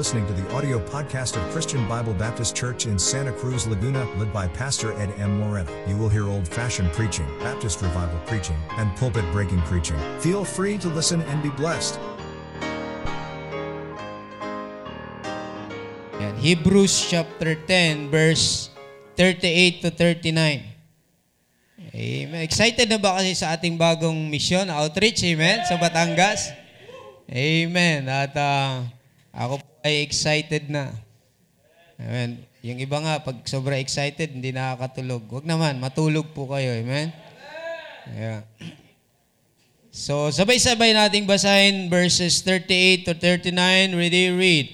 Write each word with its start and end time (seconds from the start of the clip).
listening 0.00 0.24
to 0.24 0.32
the 0.32 0.48
audio 0.56 0.80
podcast 0.88 1.36
of 1.36 1.44
Christian 1.52 1.84
Bible 1.84 2.16
Baptist 2.16 2.56
Church 2.56 2.88
in 2.88 2.96
Santa 2.96 3.36
Cruz, 3.36 3.68
Laguna, 3.68 4.08
led 4.16 4.32
by 4.32 4.48
Pastor 4.48 4.96
Ed 4.96 5.12
M. 5.20 5.36
Moreno. 5.36 5.68
You 5.84 5.92
will 6.00 6.08
hear 6.08 6.24
old 6.24 6.48
fashioned 6.48 6.88
preaching, 6.96 7.28
Baptist 7.36 7.84
revival 7.84 8.16
preaching, 8.24 8.56
and 8.80 8.88
pulpit 8.96 9.28
breaking 9.28 9.60
preaching. 9.68 10.00
Feel 10.16 10.40
free 10.40 10.80
to 10.80 10.88
listen 10.88 11.20
and 11.28 11.44
be 11.44 11.52
blessed. 11.52 12.00
Yan. 16.16 16.32
Hebrews 16.40 16.96
chapter 17.04 17.52
10, 17.52 18.08
verse 18.08 18.72
38 19.20 19.84
to 19.84 19.90
39. 19.92 20.32
Amen. 21.92 22.40
Excited 22.40 22.88
na 22.88 22.96
ba 22.96 23.20
kasi 23.20 23.36
sa 23.36 23.52
ating 23.52 23.76
bagong 23.76 24.32
mission, 24.32 24.64
outreach, 24.72 25.20
amen, 25.28 25.60
sa 25.68 25.76
Batangas? 25.76 26.56
Amen. 27.28 28.08
At 28.08 28.32
uh, 28.32 28.88
ako 29.36 29.69
ay 29.80 30.04
excited 30.04 30.68
na. 30.68 30.92
Amen. 32.00 32.44
Yung 32.60 32.80
iba 32.80 33.00
nga, 33.00 33.20
pag 33.24 33.40
sobra 33.48 33.80
excited, 33.80 34.36
hindi 34.36 34.52
nakakatulog. 34.52 35.24
Huwag 35.28 35.46
naman, 35.48 35.80
matulog 35.80 36.28
po 36.36 36.48
kayo. 36.48 36.76
Amen? 36.76 37.12
Yeah. 38.12 38.44
So, 39.90 40.30
sabay-sabay 40.30 40.92
nating 40.92 41.26
basahin 41.26 41.88
verses 41.88 42.44
38 42.44 43.08
to 43.08 43.12
39. 43.16 43.96
Ready, 43.96 44.30
read. 44.32 44.66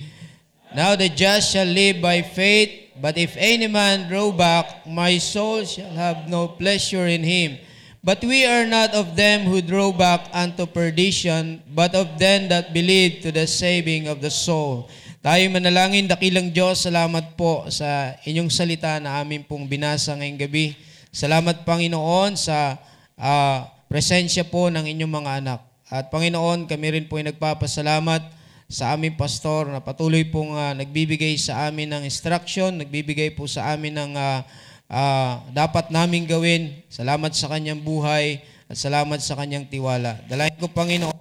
Now 0.76 0.92
the 0.92 1.08
just 1.08 1.56
shall 1.56 1.66
live 1.66 2.04
by 2.04 2.20
faith, 2.20 2.92
but 3.00 3.16
if 3.16 3.32
any 3.40 3.64
man 3.64 4.12
draw 4.12 4.28
back, 4.28 4.84
my 4.84 5.16
soul 5.16 5.64
shall 5.64 5.94
have 5.96 6.28
no 6.28 6.52
pleasure 6.52 7.08
in 7.08 7.24
him. 7.24 7.56
But 8.06 8.22
we 8.22 8.46
are 8.46 8.62
not 8.70 8.94
of 8.94 9.18
them 9.18 9.50
who 9.50 9.58
draw 9.58 9.90
back 9.90 10.30
unto 10.30 10.62
perdition, 10.62 11.58
but 11.74 11.90
of 11.98 12.22
them 12.22 12.46
that 12.54 12.70
believe 12.70 13.18
to 13.26 13.34
the 13.34 13.50
saving 13.50 14.06
of 14.06 14.22
the 14.22 14.30
soul. 14.30 14.86
Tayo 15.26 15.42
manalangin, 15.50 16.06
dakilang 16.06 16.54
Diyos, 16.54 16.86
salamat 16.86 17.34
po 17.34 17.66
sa 17.66 18.14
inyong 18.22 18.46
salita 18.46 19.02
na 19.02 19.18
amin 19.18 19.42
pong 19.42 19.66
binasa 19.66 20.14
ngayong 20.14 20.38
gabi. 20.38 20.78
Salamat, 21.10 21.66
Panginoon, 21.66 22.38
sa 22.38 22.78
uh, 23.18 23.66
presensya 23.90 24.46
po 24.46 24.70
ng 24.70 24.86
inyong 24.86 25.10
mga 25.10 25.30
anak. 25.42 25.60
At 25.90 26.06
Panginoon, 26.06 26.70
kami 26.70 26.86
rin 26.94 27.10
po 27.10 27.18
ay 27.18 27.34
nagpapasalamat 27.34 28.22
sa 28.70 28.94
aming 28.94 29.18
pastor 29.18 29.66
na 29.66 29.82
patuloy 29.82 30.22
pong 30.30 30.54
uh, 30.54 30.78
nagbibigay 30.78 31.34
sa 31.42 31.66
amin 31.66 31.90
ng 31.90 32.06
instruction, 32.06 32.70
nagbibigay 32.70 33.34
po 33.34 33.50
sa 33.50 33.74
amin 33.74 33.98
ng 33.98 34.14
uh, 34.14 34.46
uh, 34.90 35.42
dapat 35.50 35.90
naming 35.90 36.26
gawin. 36.26 36.82
Salamat 36.90 37.34
sa 37.34 37.50
kanyang 37.50 37.82
buhay 37.82 38.42
at 38.66 38.76
salamat 38.78 39.18
sa 39.22 39.38
kanyang 39.38 39.66
tiwala. 39.66 40.18
Dalayan 40.26 40.58
ko, 40.58 40.66
Panginoon, 40.70 41.14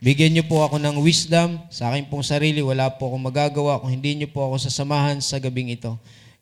bigyan 0.00 0.36
niyo 0.36 0.44
po 0.44 0.60
ako 0.64 0.76
ng 0.76 1.00
wisdom 1.00 1.60
sa 1.72 1.92
akin 1.92 2.08
pong 2.08 2.24
sarili. 2.24 2.60
Wala 2.60 2.92
po 2.96 3.08
akong 3.12 3.24
magagawa 3.24 3.80
kung 3.80 3.92
hindi 3.92 4.16
niyo 4.16 4.28
po 4.32 4.48
ako 4.48 4.68
sasamahan 4.68 5.20
sa 5.24 5.40
gabing 5.40 5.72
ito. 5.72 5.96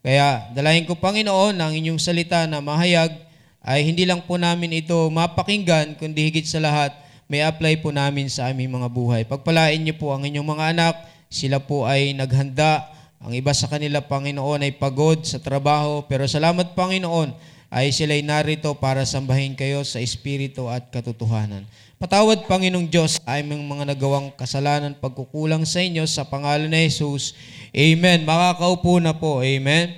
Kaya 0.05 0.53
dalayan 0.53 0.85
ko, 0.85 0.99
Panginoon, 0.99 1.57
ang 1.57 1.73
inyong 1.73 1.97
salita 1.97 2.45
na 2.45 2.61
mahayag 2.61 3.15
ay 3.65 3.81
hindi 3.81 4.05
lang 4.05 4.21
po 4.29 4.37
namin 4.37 4.85
ito 4.85 5.09
mapakinggan, 5.09 5.97
kundi 5.97 6.29
higit 6.29 6.45
sa 6.45 6.61
lahat, 6.61 6.93
may 7.25 7.41
apply 7.41 7.81
po 7.81 7.89
namin 7.89 8.29
sa 8.29 8.53
aming 8.53 8.69
mga 8.69 8.89
buhay. 8.93 9.23
Pagpalain 9.25 9.81
niyo 9.81 9.97
po 9.97 10.13
ang 10.13 10.21
inyong 10.29 10.45
mga 10.45 10.65
anak, 10.77 10.95
sila 11.33 11.57
po 11.57 11.89
ay 11.89 12.13
naghanda. 12.13 12.94
Ang 13.25 13.41
iba 13.41 13.57
sa 13.57 13.67
kanila, 13.67 14.05
Panginoon, 14.05 14.63
ay 14.63 14.77
pagod 14.77 15.25
sa 15.25 15.41
trabaho. 15.41 16.05
Pero 16.05 16.29
salamat, 16.29 16.77
Panginoon, 16.77 17.33
ay 17.73 17.91
sila'y 17.91 18.21
narito 18.21 18.77
para 18.77 19.09
sambahin 19.09 19.57
kayo 19.57 19.81
sa 19.83 19.99
Espiritu 19.99 20.69
at 20.69 20.93
katotohanan. 20.93 21.65
Patawad, 21.97 22.45
Panginoong 22.45 22.87
Diyos, 22.87 23.19
ay 23.25 23.41
mga 23.43 23.97
nagawang 23.97 24.29
kasalanan, 24.37 24.93
pagkukulang 25.01 25.65
sa 25.65 25.81
inyo 25.81 26.05
sa 26.05 26.29
pangalan 26.29 26.69
ni 26.69 26.87
Jesus. 26.93 27.33
Amen. 27.73 28.29
Makakaupo 28.29 29.01
na 29.01 29.17
po. 29.17 29.41
Amen. 29.41 29.97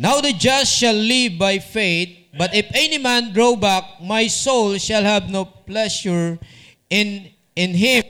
Now 0.00 0.24
the 0.24 0.32
just 0.32 0.72
shall 0.80 0.96
live 0.96 1.36
by 1.36 1.60
faith, 1.60 2.20
But 2.30 2.54
if 2.54 2.70
any 2.74 2.98
man 2.98 3.34
draw 3.34 3.58
back, 3.58 3.98
my 3.98 4.30
soul 4.30 4.78
shall 4.78 5.02
have 5.02 5.26
no 5.26 5.44
pleasure 5.44 6.38
in 6.86 7.26
in 7.58 7.74
him. 7.74 8.06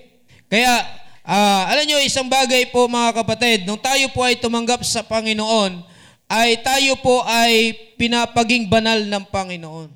Kaya, 0.53 0.84
uh, 1.31 1.63
alam 1.71 1.87
nyo, 1.87 2.03
isang 2.03 2.27
bagay 2.27 2.67
po 2.75 2.91
mga 2.91 3.23
kapatid, 3.23 3.59
nung 3.63 3.79
tayo 3.79 4.11
po 4.11 4.27
ay 4.27 4.43
tumanggap 4.43 4.83
sa 4.83 5.07
Panginoon, 5.07 5.87
ay 6.27 6.59
tayo 6.63 6.99
po 6.99 7.23
ay 7.23 7.75
pinapaging 7.95 8.67
banal 8.67 8.99
ng 9.07 9.25
Panginoon. 9.31 9.89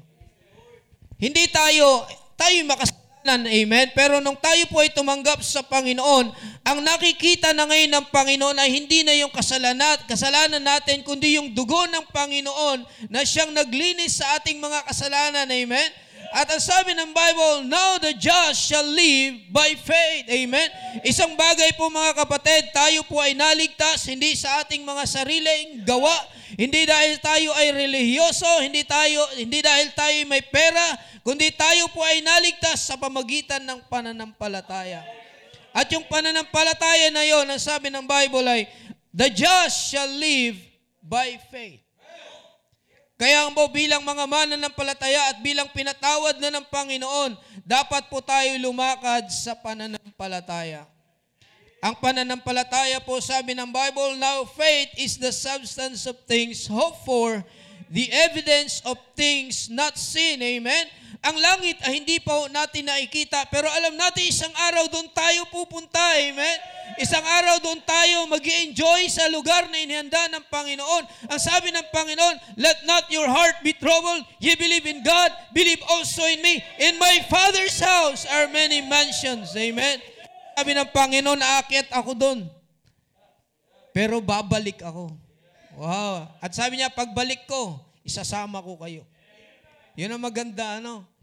Hindi 1.19 1.45
tayo, 1.51 2.07
tayo 2.39 2.59
makas 2.67 2.95
Amen? 3.25 3.89
Pero 3.97 4.21
nung 4.21 4.37
tayo 4.37 4.69
po 4.69 4.85
ay 4.85 4.93
tumanggap 4.93 5.41
sa 5.41 5.65
Panginoon, 5.65 6.29
ang 6.61 6.79
nakikita 6.85 7.57
na 7.57 7.65
ngayon 7.65 7.97
ng 7.97 8.07
Panginoon 8.13 8.61
ay 8.61 8.69
hindi 8.69 9.01
na 9.01 9.17
yung 9.17 9.33
kasalanan, 9.33 9.97
kasalanan 10.05 10.61
natin, 10.61 11.01
kundi 11.01 11.41
yung 11.41 11.57
dugo 11.57 11.89
ng 11.89 12.05
Panginoon 12.13 12.85
na 13.09 13.25
siyang 13.25 13.49
naglinis 13.57 14.21
sa 14.21 14.37
ating 14.37 14.61
mga 14.61 14.85
kasalanan. 14.85 15.49
Amen? 15.49 15.89
At 16.35 16.51
ang 16.51 16.59
sabi 16.59 16.99
ng 16.99 17.15
Bible, 17.15 17.71
Now 17.71 18.03
the 18.03 18.11
just 18.19 18.67
shall 18.67 18.83
live 18.83 19.55
by 19.55 19.79
faith. 19.79 20.27
Amen? 20.27 20.67
Isang 21.07 21.39
bagay 21.39 21.79
po 21.79 21.87
mga 21.87 22.27
kapatid, 22.27 22.75
tayo 22.75 23.07
po 23.07 23.23
ay 23.23 23.39
naligtas, 23.39 24.11
hindi 24.11 24.35
sa 24.35 24.67
ating 24.67 24.83
mga 24.83 25.07
sariling 25.07 25.87
gawa, 25.87 26.11
hindi 26.59 26.91
dahil 26.91 27.23
tayo 27.23 27.55
ay 27.55 27.71
relihiyoso, 27.71 28.67
hindi 28.67 28.83
tayo 28.83 29.23
hindi 29.39 29.63
dahil 29.63 29.95
tayo 29.95 30.19
may 30.27 30.43
pera, 30.43 30.99
kundi 31.23 31.55
tayo 31.55 31.87
po 31.95 32.03
ay 32.03 32.19
naligtas 32.19 32.83
sa 32.83 32.99
pamagitan 32.99 33.63
ng 33.63 33.87
pananampalataya. 33.87 35.07
At 35.71 35.87
yung 35.95 36.03
pananampalataya 36.11 37.15
na 37.15 37.23
yon, 37.23 37.47
ang 37.47 37.63
sabi 37.63 37.95
ng 37.95 38.11
Bible 38.11 38.47
ay, 38.51 38.67
the 39.15 39.31
just 39.31 39.95
shall 39.95 40.11
live 40.11 40.59
by 40.99 41.39
faith. 41.55 41.84
Kaya 43.15 43.47
mo 43.55 43.71
bilang 43.71 44.03
mga 44.03 44.27
mananampalataya 44.27 45.31
at 45.31 45.39
bilang 45.39 45.71
pinatawad 45.71 46.35
na 46.43 46.51
ng 46.51 46.67
Panginoon, 46.67 47.39
dapat 47.63 48.11
po 48.11 48.19
tayo 48.19 48.51
lumakad 48.59 49.31
sa 49.31 49.55
pananampalataya. 49.55 50.83
Ang 51.79 51.95
pananampalataya 52.01 52.99
po 52.99 53.23
sabi 53.23 53.55
ng 53.55 53.71
Bible, 53.71 54.19
now 54.19 54.43
faith 54.43 54.91
is 54.99 55.15
the 55.21 55.31
substance 55.31 56.09
of 56.11 56.19
things 56.27 56.67
hoped 56.67 57.07
for, 57.07 57.39
the 57.93 58.11
evidence 58.11 58.83
of 58.83 58.99
things 59.15 59.71
not 59.71 59.95
seen. 59.95 60.43
Amen? 60.43 60.91
Ang 61.25 61.41
langit 61.41 61.81
ay 61.89 62.05
hindi 62.05 62.21
pa 62.21 62.37
natin 62.53 62.85
nakikita, 62.85 63.49
pero 63.49 63.65
alam 63.73 63.97
natin 63.97 64.29
isang 64.29 64.53
araw 64.53 64.85
doon 64.93 65.09
tayo 65.09 65.49
pupunta. 65.49 66.21
Amen? 66.21 66.59
Isang 67.01 67.25
araw 67.25 67.65
doon 67.65 67.81
tayo 67.81 68.29
mag 68.29 68.45
enjoy 68.45 69.09
sa 69.09 69.25
lugar 69.33 69.73
na 69.73 69.81
inihanda 69.81 70.29
ng 70.29 70.45
Panginoon. 70.53 71.05
Ang 71.33 71.41
sabi 71.41 71.73
ng 71.73 71.89
Panginoon, 71.89 72.61
Let 72.61 72.85
not 72.85 73.09
your 73.09 73.25
heart 73.25 73.57
be 73.65 73.73
troubled. 73.73 74.29
Ye 74.37 74.53
believe 74.53 74.85
in 74.85 75.01
God, 75.01 75.33
believe 75.57 75.81
also 75.89 76.21
in 76.29 76.45
me. 76.45 76.61
In 76.77 77.01
my 77.01 77.25
Father's 77.33 77.81
house 77.81 78.29
are 78.29 78.45
many 78.53 78.85
mansions. 78.85 79.57
Amen? 79.57 80.05
Sabi 80.61 80.77
ng 80.77 80.93
Panginoon, 80.93 81.41
aakyat 81.41 81.89
ako 81.89 82.13
doon. 82.13 82.39
Pero 83.97 84.21
babalik 84.21 84.85
ako. 84.85 85.09
Wow. 85.81 86.37
At 86.45 86.53
sabi 86.53 86.79
niya, 86.79 86.93
pagbalik 86.93 87.49
ko, 87.49 87.81
isasama 88.05 88.61
ko 88.61 88.77
kayo. 88.77 89.09
Yun 89.97 90.13
ang 90.13 90.23
maganda, 90.23 90.85
ano? 90.85 91.14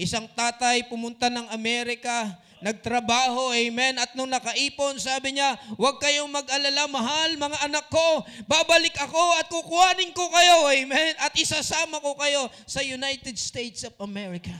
Isang 0.00 0.24
tatay 0.32 0.88
pumunta 0.88 1.28
ng 1.28 1.52
Amerika, 1.52 2.32
nagtrabaho, 2.64 3.52
amen. 3.52 4.00
At 4.00 4.16
nung 4.16 4.32
nakaipon, 4.32 4.96
sabi 4.96 5.36
niya, 5.36 5.60
huwag 5.76 6.00
kayong 6.00 6.32
mag-alala, 6.32 6.88
mahal, 6.88 7.36
mga 7.36 7.58
anak 7.68 7.84
ko. 7.92 8.24
Babalik 8.48 8.96
ako 8.96 9.24
at 9.36 9.46
kukuhanin 9.52 10.16
ko 10.16 10.24
kayo, 10.32 10.72
amen. 10.72 11.12
At 11.20 11.36
isasama 11.36 12.00
ko 12.00 12.16
kayo 12.16 12.48
sa 12.64 12.80
United 12.80 13.36
States 13.36 13.84
of 13.84 13.92
America. 14.00 14.56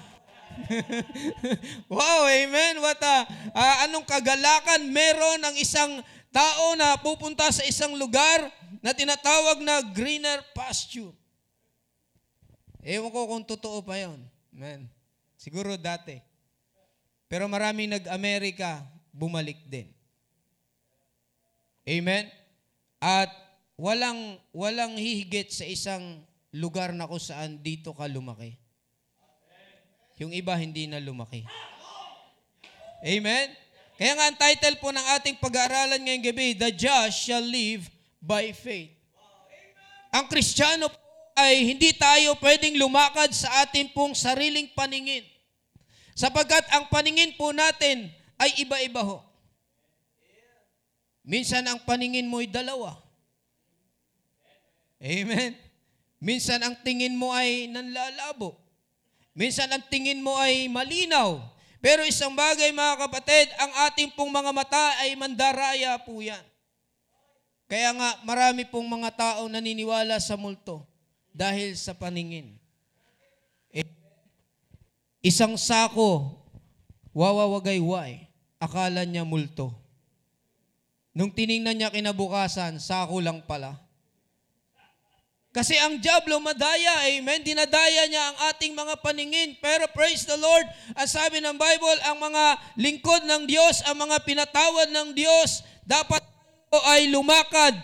wow, 1.92 2.28
amen. 2.28 2.76
What 2.84 3.00
a, 3.00 3.16
uh, 3.56 3.76
anong 3.88 4.04
kagalakan 4.04 4.92
meron 4.92 5.40
ang 5.40 5.56
isang 5.56 6.04
tao 6.28 6.76
na 6.76 7.00
pupunta 7.00 7.48
sa 7.48 7.64
isang 7.64 7.96
lugar 7.96 8.44
na 8.84 8.92
tinatawag 8.92 9.64
na 9.64 9.80
greener 9.88 10.44
pasture. 10.52 11.16
Ewan 12.84 13.08
ko 13.08 13.20
kung 13.24 13.44
totoo 13.44 13.80
pa 13.80 13.96
yon. 13.96 14.20
Amen. 14.52 14.99
Siguro 15.40 15.80
dati. 15.80 16.20
Pero 17.24 17.48
maraming 17.48 17.96
nag-Amerika, 17.96 18.84
bumalik 19.08 19.56
din. 19.64 19.88
Amen? 21.88 22.28
At 23.00 23.32
walang, 23.80 24.36
walang 24.52 25.00
hihigit 25.00 25.48
sa 25.48 25.64
isang 25.64 26.20
lugar 26.52 26.92
na 26.92 27.08
kung 27.08 27.22
saan 27.22 27.56
dito 27.56 27.96
ka 27.96 28.04
lumaki. 28.04 28.60
Yung 30.20 30.36
iba 30.36 30.52
hindi 30.60 30.84
na 30.84 31.00
lumaki. 31.00 31.48
Amen? 33.00 33.48
Kaya 33.96 34.12
nga 34.12 34.26
ang 34.28 34.36
title 34.36 34.76
po 34.76 34.92
ng 34.92 35.06
ating 35.16 35.40
pag-aaralan 35.40 36.04
ngayong 36.04 36.26
gabi, 36.28 36.52
The 36.52 36.68
Just 36.68 37.24
Shall 37.24 37.44
Live 37.48 37.88
by 38.20 38.52
Faith. 38.52 38.92
Ang 40.12 40.28
Kristiyano 40.28 40.92
po 40.92 41.00
ay 41.38 41.64
hindi 41.72 41.96
tayo 41.96 42.36
pwedeng 42.42 42.76
lumakad 42.76 43.32
sa 43.32 43.64
atin 43.64 43.88
pong 43.96 44.12
sariling 44.12 44.68
paningin. 44.76 45.29
Sapagkat 46.14 46.68
ang 46.74 46.90
paningin 46.92 47.34
po 47.34 47.54
natin 47.54 48.10
ay 48.36 48.62
iba-iba 48.62 49.00
ho. 49.04 49.24
Minsan 51.24 51.64
ang 51.68 51.80
paningin 51.84 52.26
mo'y 52.26 52.48
dalawa. 52.48 52.96
Amen. 55.00 55.56
Minsan 56.20 56.60
ang 56.60 56.76
tingin 56.84 57.16
mo 57.16 57.32
ay 57.32 57.64
nanlalabo. 57.72 58.60
Minsan 59.32 59.72
ang 59.72 59.80
tingin 59.88 60.20
mo 60.20 60.36
ay 60.36 60.68
malinaw. 60.68 61.40
Pero 61.80 62.04
isang 62.04 62.36
bagay 62.36 62.76
mga 62.76 63.08
kapatid, 63.08 63.48
ang 63.56 63.72
ating 63.88 64.12
pong 64.12 64.28
mga 64.28 64.52
mata 64.52 65.00
ay 65.00 65.16
mandaraya 65.16 65.96
po 65.96 66.20
yan. 66.20 66.44
Kaya 67.64 67.96
nga 67.96 68.20
marami 68.20 68.68
pong 68.68 68.84
mga 68.84 69.10
tao 69.16 69.48
naniniwala 69.48 70.20
sa 70.20 70.36
multo 70.36 70.84
dahil 71.32 71.72
sa 71.80 71.96
paningin. 71.96 72.59
Eh, 75.20 75.28
isang 75.28 75.60
sako, 75.60 76.32
wawawagayway, 77.12 78.24
akala 78.56 79.04
niya 79.04 79.24
multo. 79.24 79.76
Nung 81.12 81.28
tiningnan 81.28 81.76
niya 81.76 81.92
kinabukasan, 81.92 82.80
sako 82.80 83.20
lang 83.20 83.44
pala. 83.44 83.76
Kasi 85.50 85.74
ang 85.74 85.98
Diablo 85.98 86.38
madaya, 86.38 87.10
amen. 87.10 87.42
Dinadaya 87.42 88.06
niya 88.06 88.22
ang 88.30 88.38
ating 88.54 88.70
mga 88.70 88.94
paningin. 89.02 89.58
Pero 89.58 89.90
praise 89.90 90.22
the 90.22 90.38
Lord, 90.38 90.62
ang 90.94 91.10
sabi 91.10 91.42
ng 91.42 91.58
Bible, 91.58 91.98
ang 92.06 92.22
mga 92.22 92.44
lingkod 92.78 93.26
ng 93.26 93.50
Diyos, 93.50 93.82
ang 93.82 93.98
mga 93.98 94.22
pinatawad 94.22 94.94
ng 94.94 95.10
Diyos, 95.10 95.66
dapat 95.82 96.22
ay 96.70 97.10
lumakad 97.10 97.74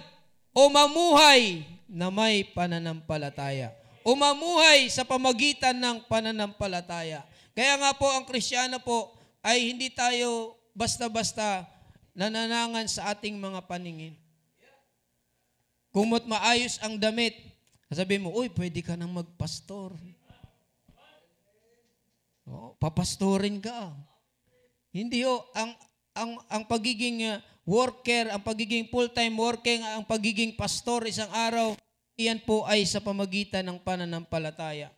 o 0.54 0.70
mamuhay 0.70 1.66
na 1.90 2.06
may 2.06 2.46
pananampalataya. 2.46 3.74
O 4.06 4.14
mamuhay 4.14 4.86
sa 4.86 5.02
pamagitan 5.02 5.74
ng 5.74 6.06
pananampalataya. 6.06 7.26
Kaya 7.58 7.74
nga 7.74 7.90
po 7.90 8.06
ang 8.06 8.22
Kristiyano 8.22 8.78
po 8.78 9.18
ay 9.42 9.74
hindi 9.74 9.90
tayo 9.90 10.54
basta-basta 10.78 11.66
nananangan 12.14 12.86
sa 12.86 13.10
ating 13.10 13.34
mga 13.34 13.66
paningin. 13.66 14.14
Kumot 15.90 16.22
maayos 16.22 16.78
ang 16.86 16.94
damit, 17.00 17.34
sabi 17.90 18.22
mo, 18.22 18.30
uy, 18.30 18.46
pwede 18.54 18.78
ka 18.78 18.94
nang 18.94 19.10
magpastor. 19.10 19.98
Oh, 22.46 22.78
papastorin 22.78 23.58
ka. 23.58 23.90
Hindi 24.94 25.26
ho, 25.26 25.50
ang 25.50 25.74
ang 26.14 26.30
ang 26.46 26.62
pagiging 26.70 27.26
uh, 27.26 27.42
worker, 27.66 28.30
ang 28.30 28.40
pagiging 28.40 28.86
full-time 28.86 29.34
worker, 29.34 29.82
ang 29.98 30.06
pagiging 30.06 30.54
pastor 30.54 31.04
isang 31.10 31.28
araw, 31.34 31.74
iyan 32.16 32.40
po 32.42 32.64
ay 32.64 32.88
sa 32.88 33.00
pamagitan 33.04 33.64
ng 33.68 33.78
pananampalataya. 33.80 34.88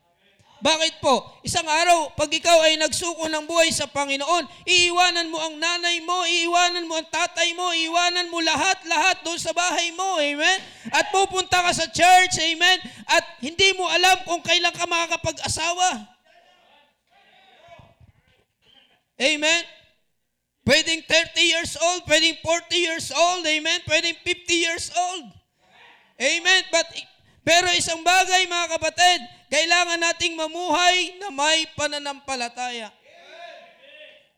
Bakit 0.58 0.98
po? 0.98 1.22
Isang 1.46 1.70
araw, 1.70 2.18
pag 2.18 2.26
ikaw 2.34 2.66
ay 2.66 2.74
nagsuko 2.82 3.30
ng 3.30 3.46
buhay 3.46 3.70
sa 3.70 3.86
Panginoon, 3.86 4.66
iiwanan 4.66 5.30
mo 5.30 5.38
ang 5.38 5.54
nanay 5.54 6.02
mo, 6.02 6.26
iiwanan 6.26 6.82
mo 6.82 6.98
ang 6.98 7.06
tatay 7.06 7.54
mo, 7.54 7.70
iiwanan 7.70 8.26
mo 8.26 8.42
lahat-lahat 8.42 9.22
doon 9.22 9.38
sa 9.38 9.54
bahay 9.54 9.94
mo. 9.94 10.18
Amen? 10.18 10.58
At 10.90 11.14
pupunta 11.14 11.62
ka 11.62 11.70
sa 11.70 11.86
church. 11.86 12.42
Amen? 12.42 12.78
At 13.06 13.38
hindi 13.38 13.70
mo 13.78 13.86
alam 13.86 14.18
kung 14.26 14.42
kailan 14.42 14.74
ka 14.74 14.82
makakapag-asawa. 14.82 16.18
Amen? 19.18 19.62
Pwedeng 20.66 21.00
30 21.06 21.38
years 21.38 21.72
old, 21.80 22.02
pwedeng 22.04 22.36
40 22.44 22.76
years 22.76 23.08
old, 23.08 23.40
amen? 23.40 23.80
Pwedeng 23.88 24.20
50 24.20 24.52
years 24.52 24.92
old. 24.92 25.32
Amen? 26.20 26.62
But, 26.68 26.86
pero 27.48 27.72
isang 27.72 28.04
bagay 28.04 28.44
mga 28.44 28.76
kapatid, 28.76 29.20
kailangan 29.48 29.96
nating 29.96 30.36
mamuhay 30.36 31.16
na 31.16 31.32
may 31.32 31.64
pananampalataya. 31.72 32.92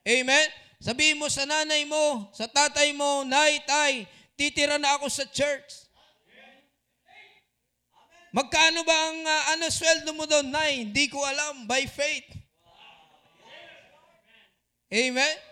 Amen? 0.07 0.47
Sabihin 0.79 1.19
mo 1.19 1.27
sa 1.27 1.43
nanay 1.43 1.83
mo, 1.91 2.31
sa 2.31 2.47
tatay 2.47 2.95
mo, 2.95 3.27
Nay, 3.27 3.67
Tay, 3.67 4.07
titira 4.39 4.79
na 4.79 4.95
ako 4.95 5.11
sa 5.11 5.27
church. 5.27 5.91
Magkano 8.31 8.87
ba 8.87 8.95
ang 8.95 9.21
uh, 9.27 9.43
ano 9.59 9.67
sweldo 9.75 10.15
mo 10.15 10.23
doon, 10.31 10.47
Nay? 10.47 10.87
Hindi 10.87 11.11
ko 11.11 11.19
alam, 11.27 11.67
by 11.67 11.91
faith. 11.91 12.31
Amen? 14.87 15.50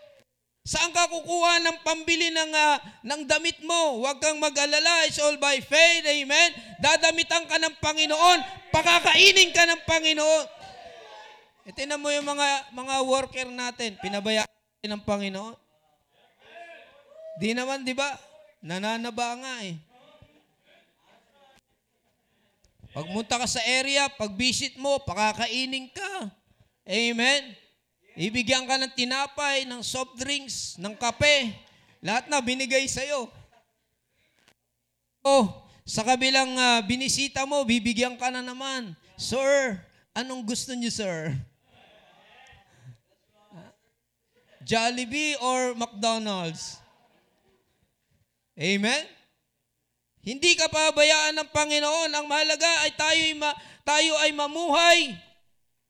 Saan 0.69 0.93
ka 0.93 1.09
kukuha 1.09 1.65
ng 1.65 1.81
pambili 1.81 2.29
ng, 2.29 2.53
uh, 2.53 2.77
ng 3.01 3.25
damit 3.25 3.57
mo? 3.65 4.05
Huwag 4.05 4.21
kang 4.21 4.37
mag-alala. 4.37 5.09
It's 5.09 5.17
all 5.17 5.41
by 5.41 5.65
faith. 5.65 6.05
Amen? 6.05 6.53
Dadamitan 6.77 7.49
ka 7.49 7.57
ng 7.57 7.81
Panginoon. 7.81 8.69
Pakakainin 8.69 9.49
ka 9.57 9.65
ng 9.65 9.81
Panginoon. 9.89 10.45
E, 11.65 11.73
tinan 11.73 11.97
mo 11.97 12.13
yung 12.13 12.29
mga, 12.29 12.69
mga 12.77 12.97
worker 13.01 13.49
natin. 13.49 13.97
Pinabayaan 13.97 14.85
ng 14.85 15.05
Panginoon. 15.09 15.57
Di 17.41 17.57
naman, 17.57 17.89
di 17.89 17.97
ba? 17.97 18.13
Nananaba 18.61 19.41
nga 19.41 19.55
eh. 19.65 19.81
Pagmunta 22.93 23.41
ka 23.41 23.49
sa 23.49 23.65
area, 23.65 24.13
pag 24.13 24.37
visit 24.37 24.77
mo, 24.77 25.01
pakakainin 25.01 25.89
ka. 25.97 26.29
Amen? 26.85 27.57
Ibigyan 28.19 28.67
ka 28.67 28.75
ng 28.83 28.99
tinapay, 28.99 29.63
ng 29.63 29.79
soft 29.79 30.19
drinks, 30.19 30.75
ng 30.75 30.91
kape. 30.99 31.55
Lahat 32.03 32.27
na 32.27 32.43
binigay 32.43 32.91
sa'yo. 32.91 33.31
Oh, 35.23 35.63
sa 35.87 36.03
kabilang 36.03 36.51
uh, 36.59 36.83
binisita 36.83 37.47
mo, 37.47 37.63
bibigyan 37.63 38.19
ka 38.19 38.27
na 38.35 38.43
naman. 38.43 38.91
Sir, 39.15 39.79
anong 40.19 40.43
gusto 40.43 40.75
niyo, 40.75 40.91
sir? 40.91 41.31
Jollibee 44.67 45.39
or 45.39 45.79
McDonald's? 45.79 46.83
Amen? 48.59 49.07
Hindi 50.27 50.59
ka 50.59 50.67
pabayaan 50.67 51.39
ng 51.39 51.49
Panginoon. 51.55 52.11
Ang 52.19 52.27
mahalaga 52.27 52.83
ay 52.83 52.91
tayo 52.99 53.23
ay, 53.31 53.35
ma, 53.39 53.55
tayo 53.87 54.13
ay 54.27 54.31
mamuhay 54.35 55.28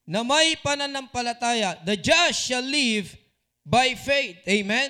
na 0.09 0.25
may 0.25 0.57
pananampalataya. 0.57 1.77
The 1.85 1.93
just 1.93 2.49
shall 2.49 2.65
live 2.65 3.13
by 3.61 3.93
faith. 3.93 4.41
Amen? 4.49 4.89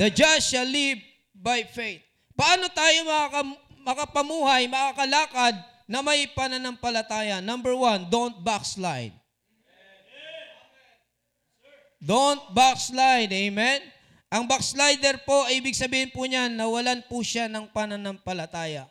The 0.00 0.08
just 0.08 0.48
shall 0.48 0.64
live 0.64 0.96
by 1.36 1.68
faith. 1.68 2.00
Paano 2.32 2.72
tayo 2.72 3.04
makaka, 3.04 3.40
makapamuhay, 3.84 4.64
makakalakad 4.72 5.52
na 5.84 6.00
may 6.00 6.24
pananampalataya? 6.32 7.44
Number 7.44 7.76
one, 7.76 8.08
don't 8.08 8.40
backslide. 8.40 9.12
Don't 12.00 12.40
backslide. 12.56 13.28
Amen? 13.28 13.84
Ang 14.32 14.48
backslider 14.48 15.20
po, 15.28 15.44
ibig 15.52 15.76
sabihin 15.76 16.08
po 16.08 16.24
niyan, 16.24 16.56
nawalan 16.56 17.04
po 17.04 17.20
siya 17.20 17.52
ng 17.52 17.68
pananampalataya. 17.68 18.88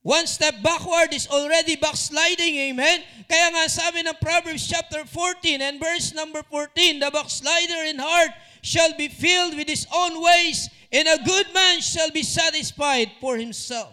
One 0.00 0.24
step 0.24 0.64
backward 0.64 1.12
is 1.12 1.28
already 1.28 1.76
backsliding, 1.76 2.72
amen? 2.72 3.04
Kaya 3.28 3.52
nga 3.52 3.68
sabi 3.68 4.00
ng 4.00 4.16
Proverbs 4.16 4.64
chapter 4.64 5.04
14 5.04 5.60
and 5.60 5.76
verse 5.76 6.16
number 6.16 6.40
14, 6.48 7.04
the 7.04 7.12
backslider 7.12 7.84
in 7.84 8.00
heart 8.00 8.32
shall 8.64 8.96
be 8.96 9.12
filled 9.12 9.60
with 9.60 9.68
his 9.68 9.84
own 9.92 10.16
ways, 10.24 10.72
and 10.88 11.04
a 11.04 11.20
good 11.20 11.52
man 11.52 11.84
shall 11.84 12.08
be 12.08 12.24
satisfied 12.24 13.12
for 13.20 13.36
himself. 13.36 13.92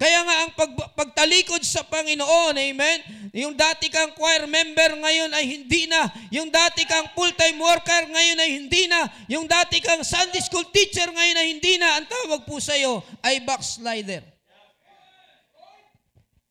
Kaya 0.00 0.24
nga 0.24 0.34
ang 0.40 0.50
pag, 0.56 0.72
pagtalikod 0.96 1.60
sa 1.68 1.84
Panginoon, 1.84 2.56
amen? 2.56 2.98
Yung 3.36 3.52
dati 3.54 3.92
kang 3.92 4.16
choir 4.16 4.48
member 4.48 5.04
ngayon 5.04 5.30
ay 5.36 5.44
hindi 5.44 5.84
na. 5.84 6.08
Yung 6.32 6.48
dati 6.48 6.82
kang 6.88 7.12
full-time 7.12 7.60
worker 7.60 8.08
ngayon 8.08 8.38
ay 8.40 8.50
hindi 8.56 8.88
na. 8.88 9.04
Yung 9.28 9.44
dati 9.44 9.84
kang 9.84 10.00
Sunday 10.00 10.40
school 10.40 10.64
teacher 10.72 11.06
ngayon 11.06 11.36
ay 11.38 11.46
hindi 11.52 11.76
na. 11.76 12.00
Ang 12.00 12.08
tawag 12.08 12.40
po 12.48 12.56
sa 12.58 12.74
iyo 12.74 13.06
ay 13.22 13.44
backslider. 13.46 14.33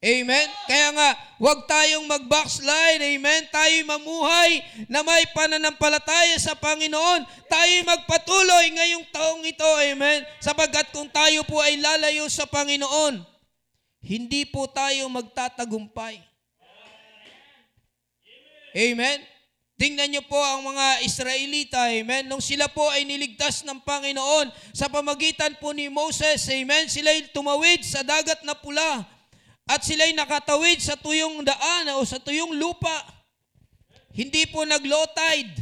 Amen? 0.04 0.48
Kaya 0.68 0.92
nga, 0.92 1.10
huwag 1.40 1.64
tayong 1.64 2.04
mag-backslide. 2.04 3.00
Amen? 3.00 3.48
Tayo 3.48 3.72
mamuhay 3.88 4.60
na 4.92 5.00
may 5.00 5.24
pananampalataya 5.32 6.36
sa 6.44 6.60
Panginoon. 6.60 7.24
Tayo 7.48 7.74
magpatuloy 7.88 8.76
ngayong 8.76 9.08
taong 9.16 9.48
ito. 9.48 9.64
Amen? 9.64 10.28
Sapagkat 10.44 10.92
kung 10.92 11.08
tayo 11.08 11.48
po 11.48 11.64
ay 11.64 11.80
lalayo 11.80 12.28
sa 12.28 12.44
Panginoon, 12.44 13.24
hindi 14.04 14.44
po 14.44 14.68
tayo 14.68 15.08
magtatagumpay. 15.08 16.20
Amen? 18.76 19.24
Tingnan 19.80 20.12
niyo 20.12 20.24
po 20.28 20.38
ang 20.38 20.68
mga 20.68 21.02
Israelita, 21.02 21.90
amen? 21.90 22.30
Nung 22.30 22.40
sila 22.40 22.70
po 22.70 22.88
ay 22.94 23.10
niligtas 23.10 23.66
ng 23.66 23.82
Panginoon 23.82 24.48
sa 24.70 24.86
pamagitan 24.86 25.58
po 25.58 25.74
ni 25.74 25.90
Moses, 25.90 26.46
amen? 26.52 26.86
Sila 26.92 27.10
ay 27.10 27.32
tumawid 27.34 27.82
sa 27.82 28.06
dagat 28.06 28.46
na 28.46 28.54
pula. 28.54 29.02
At 29.64 29.84
sila'y 29.88 30.12
nakatawid 30.12 30.84
sa 30.84 31.00
tuyong 31.00 31.44
daan 31.48 31.88
o 31.96 32.04
sa 32.04 32.20
tuyong 32.20 32.60
lupa. 32.60 33.24
Hindi 34.14 34.46
po 34.52 34.62
nag-low 34.62 35.10
tide, 35.16 35.58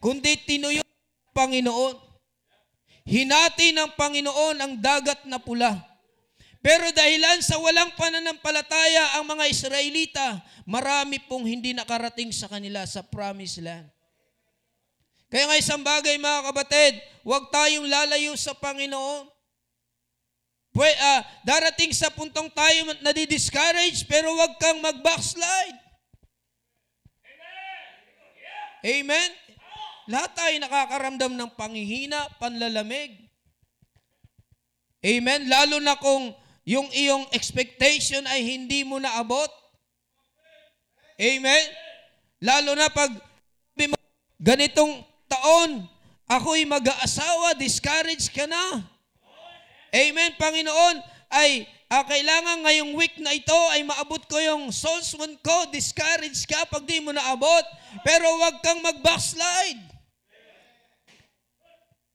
kundi 0.00 0.32
tinuyo 0.48 0.80
ng 0.80 1.34
Panginoon. 1.36 1.96
Hinati 3.04 3.76
ng 3.76 3.92
Panginoon 3.96 4.56
ang 4.56 4.72
dagat 4.80 5.28
na 5.28 5.36
pula. 5.36 5.76
Pero 6.58 6.90
dahilan 6.90 7.38
sa 7.40 7.60
walang 7.60 7.94
pananampalataya 7.94 9.20
ang 9.20 9.24
mga 9.30 9.44
Israelita, 9.46 10.26
marami 10.66 11.22
pong 11.22 11.46
hindi 11.46 11.70
nakarating 11.72 12.34
sa 12.34 12.50
kanila 12.50 12.82
sa 12.84 13.04
promised 13.04 13.62
land. 13.62 13.86
Kaya 15.28 15.44
nga 15.44 15.60
isang 15.60 15.84
bagay 15.84 16.16
mga 16.16 16.40
kapatid, 16.50 16.92
huwag 17.22 17.52
tayong 17.52 17.84
lalayo 17.84 18.32
sa 18.34 18.56
Panginoon. 18.56 19.37
Pwe, 20.78 20.86
uh, 20.94 21.20
darating 21.42 21.90
sa 21.90 22.06
puntong 22.06 22.46
tayo 22.54 22.94
nadi-discourage, 23.02 24.06
pero 24.06 24.30
huwag 24.30 24.54
kang 24.62 24.78
mag-backslide. 24.78 25.74
Amen? 28.86 29.30
Lahat 30.06 30.30
tayo 30.38 30.54
nakakaramdam 30.62 31.34
ng 31.34 31.50
panghihina, 31.58 32.30
panlalamig. 32.38 33.26
Amen? 35.02 35.50
Lalo 35.50 35.82
na 35.82 35.98
kung 35.98 36.30
yung 36.62 36.86
iyong 36.94 37.26
expectation 37.34 38.22
ay 38.30 38.46
hindi 38.46 38.86
mo 38.86 39.02
naabot. 39.02 39.50
Amen? 41.18 41.64
Lalo 42.38 42.78
na 42.78 42.86
pag 42.86 43.10
ganitong 44.38 45.02
taon, 45.26 45.90
ako'y 46.30 46.62
mag-aasawa, 46.70 47.58
discouraged 47.58 48.30
ka 48.30 48.46
na. 48.46 48.86
Amen, 49.94 50.36
Panginoon, 50.36 50.96
ay 51.32 51.64
ah, 51.88 52.04
kailangan 52.04 52.64
ngayong 52.64 52.92
week 52.96 53.16
na 53.20 53.32
ito 53.32 53.56
ay 53.72 53.84
maabot 53.84 54.20
ko 54.28 54.36
yung 54.36 54.68
souls 54.68 55.12
won 55.16 55.32
ko, 55.40 55.68
discouraged 55.72 56.44
ka 56.44 56.68
pag 56.68 56.84
di 56.84 57.00
mo 57.00 57.12
naabot. 57.12 57.64
Pero 58.04 58.28
wag 58.40 58.60
kang 58.60 58.84
mag-backslide. 58.84 59.80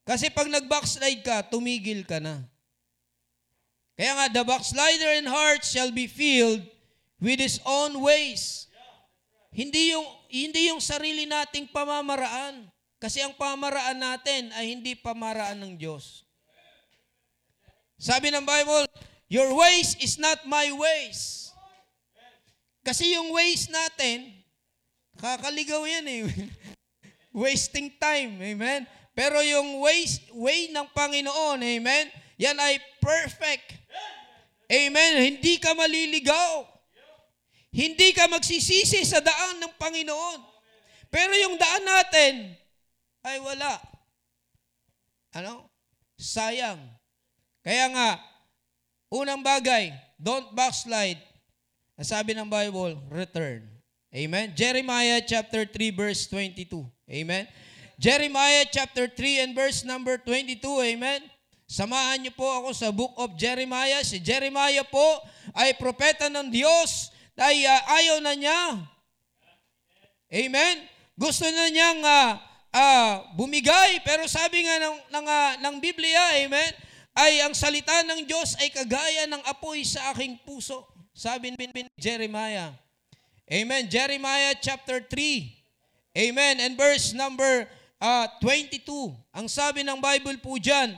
Kasi 0.03 0.29
pag 0.29 0.51
nag-backslide 0.51 1.23
ka, 1.23 1.47
tumigil 1.47 2.03
ka 2.03 2.19
na. 2.19 2.43
Kaya 3.93 4.11
nga, 4.17 4.25
the 4.41 4.43
backslider 4.43 5.21
in 5.21 5.29
heart 5.29 5.61
shall 5.61 5.93
be 5.93 6.09
filled 6.09 6.65
with 7.21 7.37
his 7.37 7.61
own 7.63 8.01
ways. 8.01 8.67
Hindi 9.53 9.93
yung, 9.93 10.07
hindi 10.33 10.73
yung 10.73 10.81
sarili 10.81 11.29
nating 11.29 11.69
pamamaraan. 11.69 12.67
Kasi 12.97 13.21
ang 13.21 13.37
pamaraan 13.37 14.01
natin 14.01 14.49
ay 14.57 14.73
hindi 14.73 14.97
pamaraan 14.97 15.61
ng 15.61 15.73
Diyos. 15.77 16.22
Sabi 18.03 18.35
ng 18.35 18.43
Bible, 18.43 18.83
your 19.31 19.55
ways 19.55 19.95
is 20.03 20.19
not 20.19 20.43
my 20.43 20.67
ways. 20.75 21.47
Kasi 22.83 23.15
yung 23.15 23.31
ways 23.31 23.71
natin, 23.71 24.27
kakaligaw 25.15 25.87
yan 25.87 26.03
eh. 26.11 26.27
Wasting 27.47 27.95
time, 27.95 28.43
amen? 28.43 28.83
Pero 29.15 29.39
yung 29.39 29.79
ways, 29.79 30.19
way 30.35 30.67
ng 30.67 30.83
Panginoon, 30.91 31.63
amen? 31.63 32.11
Yan 32.43 32.59
ay 32.59 32.75
perfect. 32.99 33.79
Amen? 34.67 35.23
Hindi 35.23 35.55
ka 35.63 35.71
maliligaw. 35.71 36.67
Hindi 37.71 38.11
ka 38.11 38.27
magsisisi 38.27 38.99
sa 39.07 39.23
daan 39.23 39.63
ng 39.63 39.79
Panginoon. 39.79 40.43
Pero 41.07 41.31
yung 41.39 41.55
daan 41.55 41.87
natin, 41.87 42.51
ay 43.23 43.39
wala. 43.39 43.79
Ano? 45.39 45.71
Sayang. 46.19 47.02
Kaya 47.63 47.87
nga, 47.95 48.09
unang 49.07 49.39
bagay, 49.39 49.95
don't 50.19 50.51
backslide. 50.51 51.19
Ang 51.95 52.07
sabi 52.07 52.35
ng 52.35 52.51
Bible, 52.51 52.99
return. 53.07 53.63
Amen? 54.13 54.53
Jeremiah 54.53 55.23
chapter 55.25 55.65
3 55.65 55.95
verse 55.95 56.29
22. 56.29 56.85
Amen? 57.09 57.49
Jeremiah 57.97 58.67
chapter 58.67 59.09
3 59.09 59.47
and 59.47 59.51
verse 59.57 59.81
number 59.87 60.19
22. 60.21 60.59
Amen? 60.93 61.23
Samahan 61.65 62.21
niyo 62.21 62.35
po 62.37 62.45
ako 62.45 62.69
sa 62.75 62.93
book 62.93 63.15
of 63.17 63.33
Jeremiah. 63.39 64.03
Si 64.05 64.21
Jeremiah 64.21 64.85
po 64.85 65.23
ay 65.57 65.73
propeta 65.79 66.29
ng 66.29 66.51
Diyos 66.53 67.09
ay 67.39 67.65
uh, 67.65 67.81
ayaw 67.89 68.17
na 68.21 68.33
niya. 68.37 68.61
Amen? 70.29 70.75
Gusto 71.17 71.45
na 71.49 71.69
niyang 71.71 72.01
uh, 72.03 72.31
uh, 72.73 73.11
bumigay. 73.37 74.01
Pero 74.01 74.25
sabi 74.25 74.65
nga 74.65 74.75
ng, 74.81 74.97
ng, 75.13 75.25
uh, 75.25 75.51
ng 75.61 75.75
Biblia, 75.77 76.41
amen, 76.41 76.73
ay 77.13 77.45
ang 77.45 77.53
salita 77.53 78.01
ng 78.05 78.25
Diyos 78.25 78.57
ay 78.57 78.73
kagaya 78.73 79.29
ng 79.29 79.41
apoy 79.45 79.85
sa 79.85 80.13
aking 80.13 80.41
puso. 80.41 80.85
Sabi 81.13 81.53
ni 81.53 81.85
Jeremiah. 81.93 82.73
Amen. 83.45 83.85
Jeremiah 83.85 84.57
chapter 84.57 84.97
3. 84.97 86.17
Amen. 86.17 86.55
And 86.57 86.73
verse 86.73 87.13
number 87.13 87.69
uh, 88.01 88.25
22. 88.41 89.13
Ang 89.33 89.45
sabi 89.45 89.85
ng 89.85 90.01
Bible 90.01 90.41
po 90.41 90.57
dyan, 90.57 90.97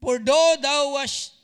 For 0.00 0.16
though 0.22 0.56
thou 0.56 0.96
was... 0.96 1.36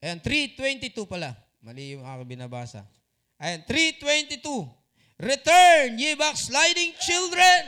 Ayan, 0.00 0.20
3.22 0.20 1.08
pala. 1.08 1.36
Mali 1.64 1.96
yung 1.96 2.04
aking 2.04 2.28
binabasa. 2.36 2.84
Ayan, 3.40 3.64
3.22. 3.68 4.68
Return, 5.20 5.96
ye 5.96 6.12
backsliding 6.18 6.92
children, 6.98 7.60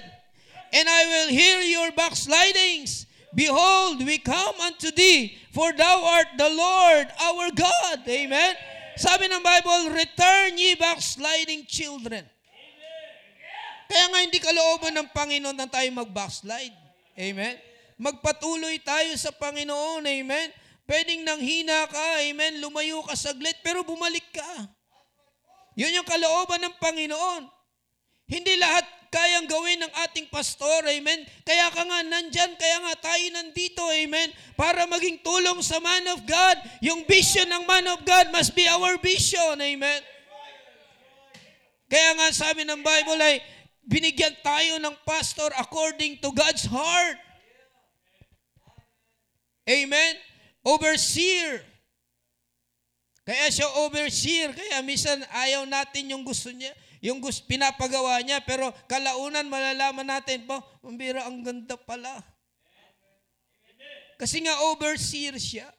and 0.75 0.85
I 0.91 1.03
will 1.07 1.31
hear 1.31 1.63
your 1.63 1.95
backslidings. 1.95 3.07
Behold, 3.37 4.01
we 4.01 4.17
come 4.17 4.57
unto 4.65 4.89
thee, 4.97 5.37
for 5.53 5.69
thou 5.77 6.09
art 6.09 6.41
the 6.41 6.49
Lord 6.49 7.07
our 7.21 7.53
God. 7.53 8.01
Amen? 8.09 8.57
Sabi 8.97 9.29
ng 9.29 9.45
Bible, 9.45 9.93
return 9.93 10.57
ye 10.57 10.73
backsliding 10.73 11.69
children. 11.69 12.25
Kaya 13.87 14.05
nga 14.09 14.19
hindi 14.25 14.41
kalooban 14.41 14.97
ng 14.97 15.09
Panginoon 15.13 15.53
na 15.53 15.69
tayo 15.69 15.85
mag-backslide. 15.93 16.73
Amen? 17.13 17.61
Magpatuloy 18.01 18.81
tayo 18.81 19.13
sa 19.21 19.29
Panginoon. 19.37 20.01
Amen? 20.09 20.49
Pwedeng 20.89 21.27
nang 21.27 21.43
hina 21.43 21.85
ka, 21.91 22.23
amen, 22.23 22.63
lumayo 22.63 23.03
ka 23.03 23.19
saglit, 23.19 23.59
pero 23.59 23.83
bumalik 23.83 24.23
ka. 24.31 24.71
Yun 25.75 25.99
yung 25.99 26.09
kalooban 26.09 26.63
ng 26.63 26.75
Panginoon. 26.79 27.43
Hindi 28.31 28.55
lahat 28.57 28.87
kayang 29.17 29.49
gawin 29.49 29.81
ng 29.81 29.93
ating 30.05 30.29
pastor, 30.29 30.85
amen? 30.85 31.25
Kaya 31.41 31.73
ka 31.73 31.81
nga 31.89 32.05
nandyan, 32.05 32.53
kaya 32.61 32.85
nga 32.85 32.95
tayo 33.09 33.25
nandito, 33.33 33.81
amen? 33.89 34.29
Para 34.53 34.85
maging 34.85 35.25
tulong 35.25 35.65
sa 35.65 35.81
man 35.81 36.05
of 36.13 36.21
God. 36.29 36.61
Yung 36.85 37.09
vision 37.09 37.49
ng 37.49 37.65
man 37.65 37.89
of 37.89 38.05
God 38.05 38.29
must 38.29 38.53
be 38.53 38.69
our 38.69 39.01
vision, 39.01 39.57
amen? 39.57 40.05
Kaya 41.89 42.11
nga 42.21 42.29
sabi 42.37 42.69
ng 42.69 42.85
Bible 42.85 43.21
ay, 43.25 43.41
binigyan 43.89 44.37
tayo 44.45 44.77
ng 44.83 44.97
pastor 45.09 45.49
according 45.57 46.21
to 46.21 46.29
God's 46.37 46.69
heart. 46.69 47.17
Amen? 49.65 50.15
Overseer. 50.61 51.65
Kaya 53.27 53.51
siya 53.51 53.67
overseer. 53.87 54.53
Kaya 54.53 54.83
minsan 54.85 55.25
ayaw 55.33 55.65
natin 55.65 56.11
yung 56.13 56.23
gusto 56.23 56.51
niya, 56.53 56.75
yung 57.07 57.23
gusto, 57.23 57.47
pinapagawa 57.47 58.19
niya. 58.27 58.43
Pero 58.43 58.75
kalaunan 58.91 59.47
malalaman 59.47 60.11
natin, 60.11 60.43
po, 60.43 60.59
mambira 60.83 61.23
ang 61.23 61.47
ganda 61.47 61.79
pala. 61.79 62.19
Kasi 64.19 64.43
nga 64.43 64.59
overseer 64.75 65.39
siya. 65.39 65.71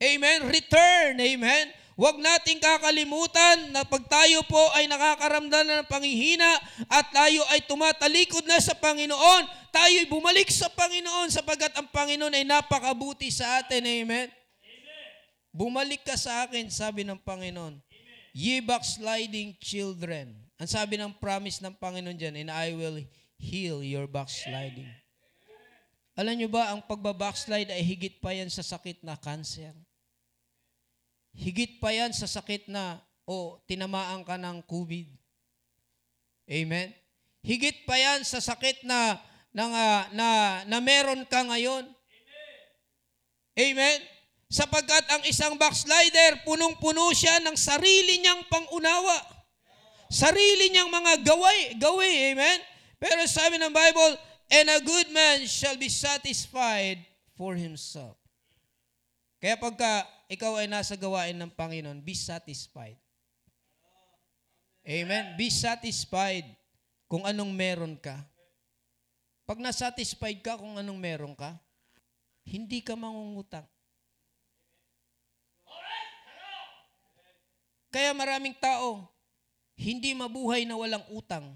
Amen. 0.00 0.50
Return. 0.50 1.20
Amen. 1.20 1.66
Huwag 2.00 2.16
nating 2.16 2.64
kakalimutan 2.64 3.76
na 3.76 3.84
pag 3.84 4.00
tayo 4.08 4.40
po 4.48 4.72
ay 4.72 4.88
nakakaramdam 4.88 5.68
ng 5.68 5.84
pangihina 5.84 6.48
at 6.88 7.12
tayo 7.12 7.44
ay 7.52 7.60
tumatalikod 7.68 8.48
na 8.48 8.56
sa 8.56 8.72
Panginoon, 8.72 9.44
tayo 9.68 9.94
ay 10.00 10.08
bumalik 10.08 10.48
sa 10.48 10.72
Panginoon 10.72 11.28
sapagkat 11.28 11.76
ang 11.76 11.92
Panginoon 11.92 12.32
ay 12.32 12.48
napakabuti 12.48 13.28
sa 13.28 13.60
atin. 13.60 13.84
Amen. 13.84 14.32
Bumalik 15.52 16.00
ka 16.00 16.16
sa 16.16 16.48
akin, 16.48 16.72
sabi 16.72 17.04
ng 17.04 17.20
Panginoon. 17.20 17.89
Ye 18.30 18.62
backsliding 18.62 19.58
children. 19.58 20.38
Ang 20.60 20.70
sabi 20.70 20.94
ng 21.00 21.16
promise 21.18 21.58
ng 21.58 21.74
Panginoon 21.74 22.14
dyan, 22.14 22.36
and 22.46 22.50
I 22.52 22.76
will 22.76 23.02
heal 23.40 23.82
your 23.82 24.06
backsliding. 24.06 24.86
Alam 26.14 26.36
nyo 26.36 26.48
ba, 26.52 26.70
ang 26.70 26.84
pagbabackslide 26.84 27.72
ay 27.72 27.80
higit 27.80 28.20
pa 28.20 28.36
yan 28.36 28.52
sa 28.52 28.60
sakit 28.60 29.00
na 29.00 29.16
cancer. 29.16 29.72
Higit 31.32 31.80
pa 31.80 31.94
yan 31.94 32.12
sa 32.12 32.28
sakit 32.28 32.68
na, 32.68 33.00
o 33.24 33.32
oh, 33.32 33.48
tinamaan 33.64 34.26
ka 34.26 34.36
ng 34.36 34.60
COVID. 34.66 35.08
Amen? 36.50 36.92
Higit 37.40 37.88
pa 37.88 37.96
yan 37.96 38.26
sa 38.26 38.42
sakit 38.42 38.84
na, 38.84 39.16
na, 39.54 39.64
na, 40.12 40.28
na 40.68 40.78
meron 40.82 41.24
ka 41.24 41.40
ngayon. 41.46 41.88
Amen? 41.88 42.60
Amen? 43.56 43.98
Sapagkat 44.50 45.06
ang 45.14 45.22
isang 45.30 45.54
backslider, 45.54 46.42
punong-puno 46.42 47.14
siya 47.14 47.38
ng 47.46 47.54
sarili 47.54 48.18
niyang 48.18 48.42
pangunawa. 48.50 49.14
Sarili 50.10 50.74
niyang 50.74 50.90
mga 50.90 51.22
gaway, 51.22 51.78
gaway, 51.78 52.34
amen? 52.34 52.58
Pero 52.98 53.22
sabi 53.30 53.62
ng 53.62 53.70
Bible, 53.70 54.18
and 54.50 54.66
a 54.66 54.82
good 54.82 55.06
man 55.14 55.46
shall 55.46 55.78
be 55.78 55.86
satisfied 55.86 56.98
for 57.38 57.54
himself. 57.54 58.18
Kaya 59.38 59.54
pagka 59.54 60.02
ikaw 60.26 60.58
ay 60.58 60.66
nasa 60.66 60.98
gawain 60.98 61.38
ng 61.38 61.54
Panginoon, 61.54 62.02
be 62.02 62.18
satisfied. 62.18 62.98
Amen? 64.82 65.38
Be 65.38 65.46
satisfied 65.46 66.44
kung 67.06 67.22
anong 67.22 67.54
meron 67.54 67.94
ka. 67.94 68.18
Pag 69.46 69.62
nasatisfied 69.62 70.42
ka 70.42 70.58
kung 70.58 70.74
anong 70.74 70.98
meron 70.98 71.38
ka, 71.38 71.54
hindi 72.42 72.82
ka 72.82 72.98
mangungutang. 72.98 73.64
Kaya 77.90 78.14
maraming 78.14 78.54
tao, 78.54 79.10
hindi 79.74 80.14
mabuhay 80.14 80.62
na 80.62 80.78
walang 80.78 81.04
utang. 81.10 81.46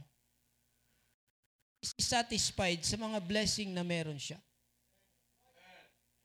satisfied 1.84 2.80
sa 2.80 2.96
mga 2.96 3.20
blessing 3.20 3.76
na 3.76 3.84
meron 3.84 4.16
siya. 4.16 4.40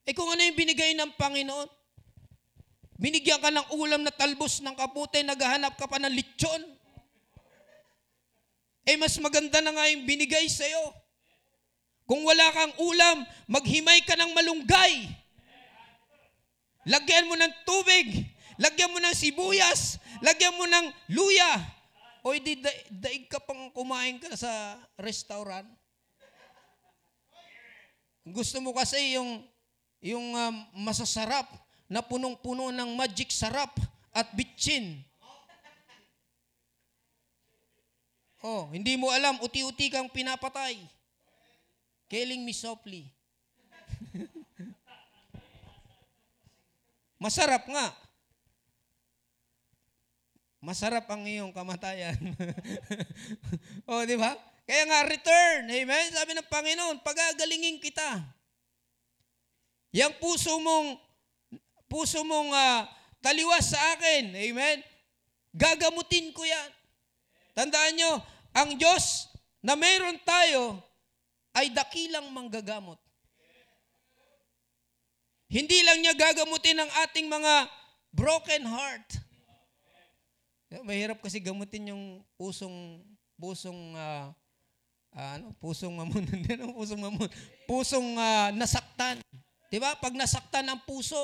Eh 0.08 0.16
kung 0.16 0.32
ano 0.32 0.40
yung 0.40 0.56
binigay 0.56 0.96
ng 0.96 1.20
Panginoon, 1.20 1.68
binigyan 2.96 3.44
ka 3.44 3.52
ng 3.52 3.68
ulam 3.76 4.00
na 4.00 4.10
talbos 4.10 4.64
ng 4.64 4.72
kaputi, 4.72 5.20
naghahanap 5.20 5.76
ka 5.76 5.84
pa 5.84 6.00
ng 6.00 6.16
lechon. 6.16 6.64
Eh 8.88 8.96
mas 8.96 9.20
maganda 9.20 9.60
na 9.60 9.76
nga 9.76 9.92
yung 9.92 10.08
binigay 10.08 10.48
sa'yo. 10.48 10.96
Kung 12.08 12.24
wala 12.26 12.50
kang 12.56 12.74
ulam, 12.82 13.28
maghimay 13.46 14.02
ka 14.08 14.16
ng 14.16 14.32
malunggay. 14.34 15.12
Lagyan 16.90 17.30
mo 17.30 17.36
ng 17.38 17.54
tubig. 17.70 18.26
Lagyan 18.60 18.92
mo 18.92 19.00
ng 19.00 19.16
sibuyas. 19.16 19.96
Lagyan 20.20 20.54
mo 20.60 20.68
ng 20.68 20.92
luya. 21.16 21.64
O 22.20 22.36
di 22.36 22.60
da- 22.60 22.84
daig 22.92 23.32
ka 23.32 23.40
pang 23.40 23.72
kumain 23.72 24.20
ka 24.20 24.36
sa 24.36 24.76
restaurant. 25.00 25.66
Gusto 28.28 28.60
mo 28.60 28.76
kasi 28.76 29.16
yung 29.16 29.48
yung 30.04 30.36
um, 30.36 30.56
masasarap 30.76 31.48
na 31.88 32.04
punong-puno 32.04 32.70
ng 32.76 32.94
magic 32.94 33.32
sarap 33.32 33.74
at 34.12 34.28
bitchin. 34.36 35.02
Oh, 38.40 38.72
hindi 38.72 38.96
mo 38.96 39.12
alam, 39.12 39.36
uti-uti 39.44 39.92
kang 39.92 40.08
pinapatay. 40.08 40.80
Killing 42.08 42.48
me 42.48 42.56
softly. 42.56 43.04
Masarap 47.24 47.68
nga. 47.68 47.92
Masarap 50.60 51.08
ang 51.08 51.24
iyong 51.24 51.56
kamatayan. 51.56 52.20
oh, 53.90 54.04
di 54.04 54.20
ba? 54.20 54.36
Kaya 54.68 54.84
nga, 54.92 55.00
return. 55.08 55.72
Amen? 55.72 56.06
Sabi 56.12 56.36
ng 56.36 56.52
Panginoon, 56.52 57.00
pagagalingin 57.00 57.80
kita. 57.80 58.20
Yang 59.96 60.20
puso 60.20 60.60
mong, 60.60 61.00
puso 61.88 62.22
mong 62.28 62.52
uh, 62.52 62.84
taliwas 63.24 63.72
sa 63.72 63.80
akin. 63.96 64.36
Amen? 64.36 64.84
Gagamutin 65.56 66.36
ko 66.36 66.44
yan. 66.44 66.70
Tandaan 67.56 67.96
nyo, 67.96 68.12
ang 68.52 68.76
Diyos 68.76 69.32
na 69.64 69.80
meron 69.80 70.20
tayo 70.28 70.80
ay 71.56 71.72
dakilang 71.72 72.30
manggagamot. 72.36 73.00
Hindi 75.50 75.82
lang 75.82 76.04
niya 76.04 76.14
gagamutin 76.14 76.78
ang 76.78 76.92
ating 77.10 77.26
mga 77.26 77.66
broken 78.14 78.64
heart. 78.70 79.29
Mahirap 80.70 81.18
kasi 81.26 81.42
gamutin 81.42 81.90
yung 81.90 82.22
pusong 82.38 83.02
pusong 83.42 83.98
uh, 83.98 84.30
uh, 85.18 85.30
ano, 85.40 85.56
pusong 85.58 85.96
mamon, 85.98 86.22
ano, 86.54 86.78
pusong 86.78 87.02
mamon, 87.02 87.30
pusong 87.66 88.14
uh, 88.14 88.54
nasaktan. 88.54 89.18
'Di 89.74 89.82
ba? 89.82 89.98
Pag 89.98 90.14
nasaktan 90.14 90.70
ang 90.70 90.78
puso, 90.86 91.18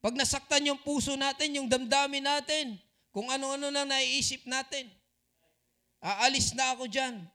pag 0.00 0.16
nasaktan 0.16 0.72
yung 0.72 0.80
puso 0.80 1.20
natin, 1.20 1.60
yung 1.60 1.68
damdamin 1.68 2.24
natin, 2.24 2.80
kung 3.12 3.28
ano-ano 3.28 3.68
na 3.68 3.84
naiisip 3.84 4.48
natin, 4.48 4.88
aalis 6.00 6.56
na 6.56 6.72
ako 6.72 6.88
diyan. 6.88 7.28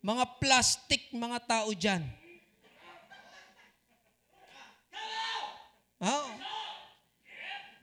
Mga 0.00 0.24
plastic 0.40 1.12
mga 1.12 1.38
tao 1.44 1.68
diyan. 1.74 2.04
Oh. 5.96 6.28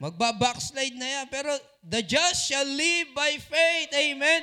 Magba-backslide 0.02 0.96
na 0.98 1.08
yan. 1.20 1.26
Pero 1.30 1.50
the 1.84 2.02
just 2.02 2.50
shall 2.50 2.66
live 2.66 3.12
by 3.14 3.38
faith. 3.38 3.90
Amen. 3.94 4.40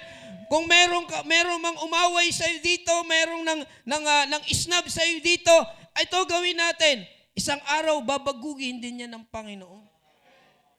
Kung 0.52 0.68
meron 0.68 1.08
ka, 1.08 1.24
meron 1.24 1.64
mang 1.64 1.80
umaway 1.80 2.28
sa 2.36 2.44
iyo 2.44 2.60
dito, 2.60 2.92
merong 3.08 3.44
nang 3.48 3.62
nang 3.88 4.04
uh, 4.04 4.26
nang 4.28 4.44
isnab 4.52 4.84
sa 4.92 5.00
iyo 5.08 5.24
dito, 5.24 5.56
ito 5.96 6.18
gawin 6.28 6.60
natin. 6.60 7.08
Isang 7.32 7.64
araw 7.64 8.04
babagugin 8.04 8.84
din 8.84 9.08
yan 9.08 9.12
ng 9.16 9.24
Panginoon. 9.32 9.88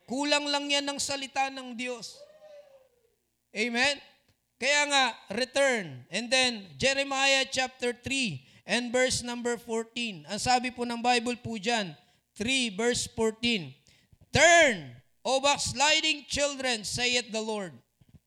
Kulang 0.05 0.45
lang 0.53 0.69
yan 0.69 0.85
ng 0.85 1.01
salita 1.01 1.49
ng 1.49 1.73
Diyos. 1.73 2.21
Amen. 3.57 3.97
Kaya 4.61 4.81
nga, 4.87 5.05
return. 5.33 6.05
And 6.13 6.29
then, 6.29 6.69
Jeremiah 6.77 7.49
chapter 7.49 7.97
3 7.97 8.69
and 8.69 8.93
verse 8.93 9.25
number 9.25 9.57
14. 9.57 10.29
Ang 10.29 10.41
sabi 10.41 10.69
po 10.69 10.85
ng 10.85 11.01
Bible 11.01 11.41
po 11.41 11.57
dyan, 11.57 11.97
3 12.37 12.77
verse 12.77 13.09
14. 13.11 13.82
Turn, 14.33 14.97
O 15.25 15.41
backsliding 15.41 16.25
children, 16.27 16.85
saith 16.85 17.31
the 17.31 17.41
Lord, 17.41 17.73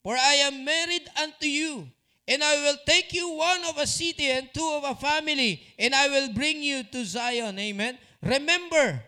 for 0.05 0.15
I 0.15 0.45
am 0.45 0.63
married 0.63 1.09
unto 1.17 1.49
you, 1.49 1.89
and 2.27 2.43
I 2.43 2.61
will 2.61 2.77
take 2.85 3.11
you 3.11 3.29
one 3.33 3.65
of 3.65 3.77
a 3.77 3.89
city 3.89 4.29
and 4.29 4.47
two 4.53 4.69
of 4.77 4.85
a 4.85 4.95
family, 4.95 5.61
and 5.77 5.93
I 5.93 6.07
will 6.07 6.33
bring 6.33 6.61
you 6.61 6.83
to 6.83 7.05
Zion. 7.05 7.57
Amen. 7.57 7.97
Remember. 8.21 9.03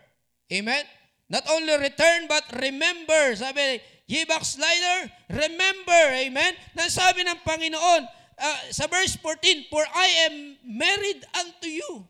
Amen. 0.52 0.84
Not 1.28 1.44
only 1.50 1.76
return, 1.78 2.26
but 2.28 2.44
remember. 2.60 3.36
Sabi, 3.36 3.80
ye 4.06 4.24
backslider, 4.24 5.12
remember. 5.30 6.02
Amen. 6.12 6.54
Nasabi 6.76 7.24
ng 7.24 7.40
Panginoon, 7.44 8.02
uh, 8.38 8.58
sa 8.70 8.86
verse 8.86 9.16
14, 9.20 9.70
For 9.70 9.84
I 9.84 10.08
am 10.30 10.34
married 10.64 11.22
unto 11.36 11.68
you. 11.68 12.06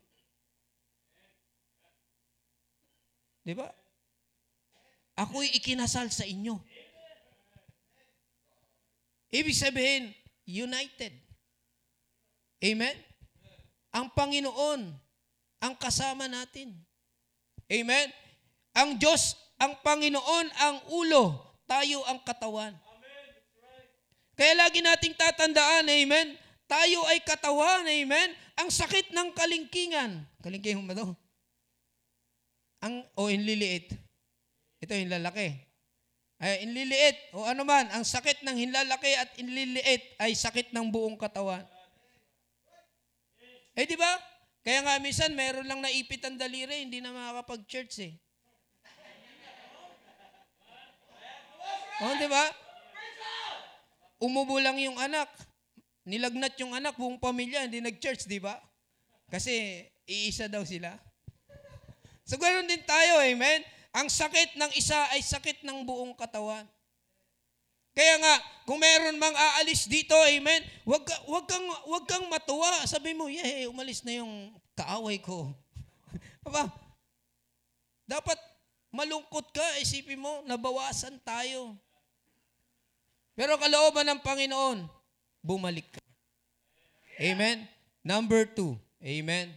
Di 3.43 3.53
ba? 3.53 3.78
Ako'y 5.19 5.51
ikinasal 5.59 6.07
sa 6.07 6.23
inyo. 6.23 6.55
Ibig 9.35 9.51
sabihin, 9.51 10.15
united. 10.47 11.11
Amen? 12.63 12.95
Ang 13.91 14.07
Panginoon, 14.15 14.81
ang 15.59 15.73
kasama 15.75 16.31
natin. 16.31 16.71
Amen? 17.67 18.07
Ang 18.79 18.95
Diyos, 18.95 19.35
ang 19.59 19.75
Panginoon, 19.83 20.47
ang 20.55 20.77
ulo, 20.87 21.35
tayo 21.67 22.01
ang 22.07 22.23
katawan. 22.23 22.73
Kaya 24.39 24.55
lagi 24.55 24.79
nating 24.79 25.19
tatandaan, 25.19 25.83
amen? 25.83 26.39
Tayo 26.63 27.03
ay 27.11 27.19
katawan, 27.27 27.83
amen? 27.83 28.31
Ang 28.55 28.71
sakit 28.71 29.11
ng 29.11 29.35
kalingkingan. 29.35 30.23
Kalingkingan 30.39 30.87
ba 30.87 30.95
to? 30.95 31.11
Ang, 32.79 33.03
o 33.19 33.27
oh, 33.27 33.29
inliliit. 33.29 34.08
Ito 34.79 34.95
yung 34.95 35.11
lalaki. 35.11 35.69
Ay, 36.39 36.63
inliliit. 36.63 37.35
O 37.35 37.43
ano 37.43 37.67
man, 37.67 37.91
ang 37.91 38.07
sakit 38.07 38.47
ng 38.47 38.55
hinlalaki 38.55 39.11
at 39.19 39.29
inliliit 39.35 40.15
ay 40.23 40.31
sakit 40.31 40.71
ng 40.71 40.87
buong 40.87 41.19
katawan. 41.19 41.67
Eh, 43.75 43.83
di 43.83 43.99
ba? 43.99 44.11
Kaya 44.63 44.83
nga 44.83 44.95
minsan, 45.03 45.35
meron 45.35 45.67
lang 45.67 45.83
naipit 45.83 46.23
ang 46.23 46.39
daliri, 46.39 46.83
hindi 46.83 47.03
na 47.03 47.11
makakapag-church 47.11 47.93
eh. 48.07 48.13
Oh, 51.99 52.15
di 52.15 52.27
ba? 52.31 52.43
Umubo 54.19 54.59
lang 54.63 54.79
yung 54.79 54.95
anak. 54.95 55.27
Nilagnat 56.07 56.55
yung 56.63 56.71
anak, 56.71 56.95
buong 56.95 57.19
pamilya, 57.19 57.67
hindi 57.67 57.83
nag-church, 57.83 58.27
di 58.27 58.39
ba? 58.39 58.55
Kasi 59.27 59.83
iisa 60.07 60.47
daw 60.47 60.63
sila. 60.63 60.95
So, 62.23 62.39
ganoon 62.39 62.67
din 62.67 62.83
tayo, 62.87 63.19
amen? 63.19 63.63
Ang 63.93 64.07
sakit 64.07 64.53
ng 64.57 64.71
isa 64.77 64.97
ay 65.09 65.21
sakit 65.25 65.65
ng 65.65 65.81
buong 65.81 66.13
katawan. 66.13 66.65
Kaya 67.97 68.15
nga, 68.21 68.35
kung 68.63 68.79
meron 68.79 69.17
mang 69.17 69.33
aalis 69.33 69.89
dito, 69.89 70.13
amen, 70.13 70.61
wag, 70.85 71.03
wag, 71.25 71.45
kang, 71.49 71.67
wag 71.89 72.05
kang 72.05 72.25
matuwa. 72.29 72.85
Sabi 72.85 73.17
mo, 73.17 73.27
yeah, 73.27 73.65
umalis 73.67 74.05
na 74.05 74.21
yung 74.21 74.53
kaaway 74.77 75.17
ko. 75.19 75.51
Aba, 76.47 76.69
dapat 78.05 78.37
malungkot 78.93 79.51
ka, 79.51 79.65
isipin 79.81 80.21
mo, 80.21 80.45
nabawasan 80.45 81.17
tayo. 81.25 81.75
Pero 83.33 83.57
kalooban 83.57 84.05
ng 84.05 84.21
Panginoon, 84.21 84.85
bumalik 85.41 85.97
ka. 85.97 86.01
Amen? 87.19 87.67
Number 87.99 88.47
two, 88.47 88.79
amen? 89.03 89.51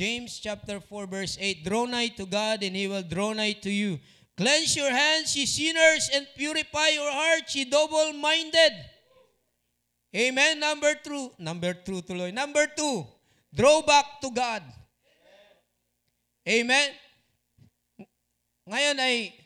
James 0.00 0.40
chapter 0.40 0.80
4 0.80 1.04
verse 1.12 1.36
8, 1.36 1.60
Draw 1.60 1.84
nigh 1.92 2.08
to 2.16 2.24
God 2.24 2.64
and 2.64 2.72
He 2.72 2.88
will 2.88 3.04
draw 3.04 3.36
nigh 3.36 3.52
to 3.60 3.68
you. 3.68 4.00
Cleanse 4.32 4.72
your 4.72 4.88
hands, 4.88 5.36
ye 5.36 5.44
sinners, 5.44 6.08
and 6.16 6.24
purify 6.32 6.96
your 6.96 7.12
hearts, 7.12 7.52
ye 7.52 7.68
double-minded. 7.68 8.72
Amen. 10.16 10.56
Number 10.56 10.96
two. 11.04 11.36
Number 11.36 11.76
two 11.76 12.00
tuloy. 12.00 12.32
Number 12.32 12.64
two, 12.72 13.04
draw 13.52 13.84
back 13.84 14.24
to 14.24 14.32
God. 14.32 14.64
Amen. 16.48 16.96
Ngayon 18.64 18.96
ay, 19.04 19.36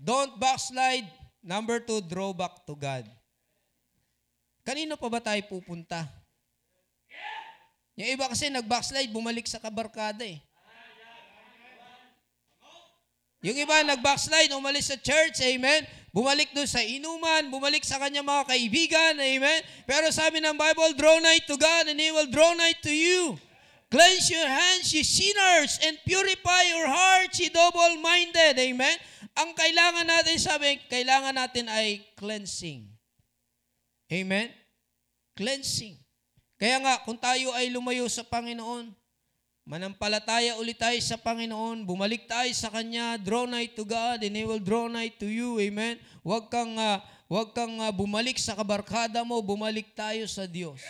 don't 0.00 0.32
backslide. 0.40 1.12
Number 1.44 1.76
two, 1.76 2.00
draw 2.08 2.32
back 2.32 2.64
to 2.64 2.72
God. 2.72 3.04
Kanino 4.64 4.96
pa 4.96 5.12
ba 5.12 5.20
tayo 5.20 5.44
pupunta? 5.44 6.08
Yung 8.00 8.16
iba 8.16 8.32
kasi 8.32 8.48
nag-backslide, 8.48 9.12
bumalik 9.12 9.44
sa 9.44 9.60
kabarkada 9.60 10.24
eh. 10.24 10.40
Yung 13.44 13.56
iba 13.60 13.84
nag-backslide, 13.84 14.52
umalis 14.56 14.88
sa 14.88 14.96
church, 14.96 15.44
amen? 15.44 15.84
Bumalik 16.10 16.50
doon 16.56 16.66
sa 16.66 16.80
inuman, 16.80 17.52
bumalik 17.52 17.86
sa 17.86 18.00
kanyang 18.02 18.26
mga 18.26 18.44
kaibigan. 18.50 19.14
Amen? 19.14 19.60
Pero 19.86 20.10
sabi 20.10 20.42
ng 20.42 20.58
Bible, 20.58 20.98
draw 20.98 21.22
nigh 21.22 21.38
to 21.46 21.54
God 21.54 21.86
and 21.86 22.00
He 22.02 22.10
will 22.10 22.26
draw 22.26 22.50
nigh 22.58 22.74
to 22.82 22.90
you. 22.90 23.38
Cleanse 23.90 24.26
your 24.30 24.46
hands, 24.46 24.90
ye 24.90 25.02
sinners, 25.02 25.78
and 25.82 25.98
purify 26.02 26.62
your 26.66 26.86
hearts, 26.86 27.38
ye 27.38 27.52
double-minded. 27.52 28.58
Amen? 28.58 28.96
Ang 29.38 29.54
kailangan 29.54 30.06
natin, 30.08 30.36
sabi, 30.40 30.82
kailangan 30.90 31.36
natin 31.36 31.70
ay 31.70 32.02
cleansing. 32.18 32.90
Amen? 34.10 34.50
Cleansing. 35.38 35.94
Kaya 36.60 36.76
nga, 36.84 37.00
kung 37.08 37.16
tayo 37.16 37.56
ay 37.56 37.72
lumayo 37.72 38.04
sa 38.12 38.20
Panginoon, 38.20 38.92
manampalataya 39.64 40.60
ulit 40.60 40.76
tayo 40.76 41.00
sa 41.00 41.16
Panginoon, 41.16 41.88
bumalik 41.88 42.28
tayo 42.28 42.52
sa 42.52 42.68
Kanya, 42.68 43.16
draw 43.16 43.48
nigh 43.48 43.72
to 43.72 43.88
God, 43.88 44.20
and 44.20 44.36
He 44.36 44.44
will 44.44 44.60
draw 44.60 44.84
nigh 44.84 45.08
to 45.08 45.24
you. 45.24 45.56
Amen? 45.56 45.96
Huwag 46.20 46.52
kang, 46.52 46.76
uh, 46.76 47.00
huwag 47.32 47.56
kang 47.56 47.80
uh, 47.80 47.88
bumalik 47.88 48.36
sa 48.36 48.52
kabarkada 48.52 49.24
mo, 49.24 49.40
bumalik 49.40 49.96
tayo 49.96 50.28
sa 50.28 50.44
Diyos. 50.44 50.84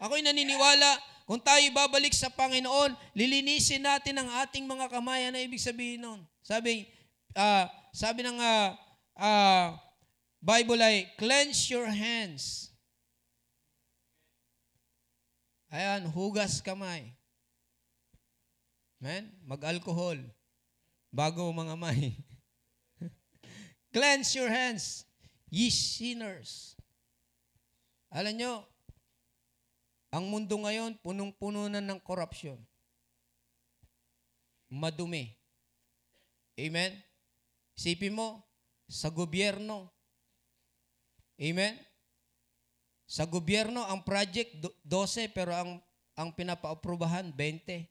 Ako'y 0.00 0.24
naniniwala, 0.24 0.96
kung 1.28 1.44
tayo 1.44 1.60
babalik 1.76 2.16
sa 2.16 2.32
Panginoon, 2.32 2.96
lilinisin 3.12 3.84
natin 3.84 4.16
ang 4.16 4.32
ating 4.48 4.64
mga 4.64 4.88
kamay. 4.88 5.28
Ano 5.28 5.36
ibig 5.36 5.60
sabihin 5.60 6.00
nun? 6.00 6.24
Sabi, 6.40 6.88
uh, 7.36 7.68
sabi 7.92 8.24
ng 8.24 8.40
uh, 8.40 8.72
uh, 9.12 9.76
Bible 10.40 10.80
ay, 10.80 11.04
cleanse 11.20 11.68
your 11.68 11.84
hands. 11.84 12.72
Ayan, 15.68 16.08
hugas 16.08 16.64
kamay. 16.64 17.12
Amen? 18.98 19.28
Mag-alcohol. 19.44 20.16
Bago 21.12 21.48
mga 21.52 21.76
may. 21.76 22.16
cleanse 23.94 24.32
your 24.36 24.48
hands, 24.48 25.04
ye 25.52 25.68
sinners. 25.68 26.76
Alam 28.08 28.34
nyo, 28.40 28.54
ang 30.08 30.24
mundo 30.24 30.56
ngayon, 30.56 30.96
punong-puno 31.04 31.68
na 31.68 31.84
ng 31.84 32.00
korupsyon. 32.00 32.56
Madumi. 34.72 35.36
Amen? 36.56 36.96
Isipin 37.76 38.16
mo, 38.16 38.40
sa 38.88 39.12
gobyerno. 39.12 39.92
Amen? 41.36 41.76
Sa 43.08 43.24
gobyerno, 43.24 43.88
ang 43.88 44.04
project 44.04 44.60
12, 44.84 45.32
pero 45.32 45.56
ang, 45.56 45.80
ang 46.12 46.28
pinapa-aprobahan, 46.28 47.32
20. 47.32 47.88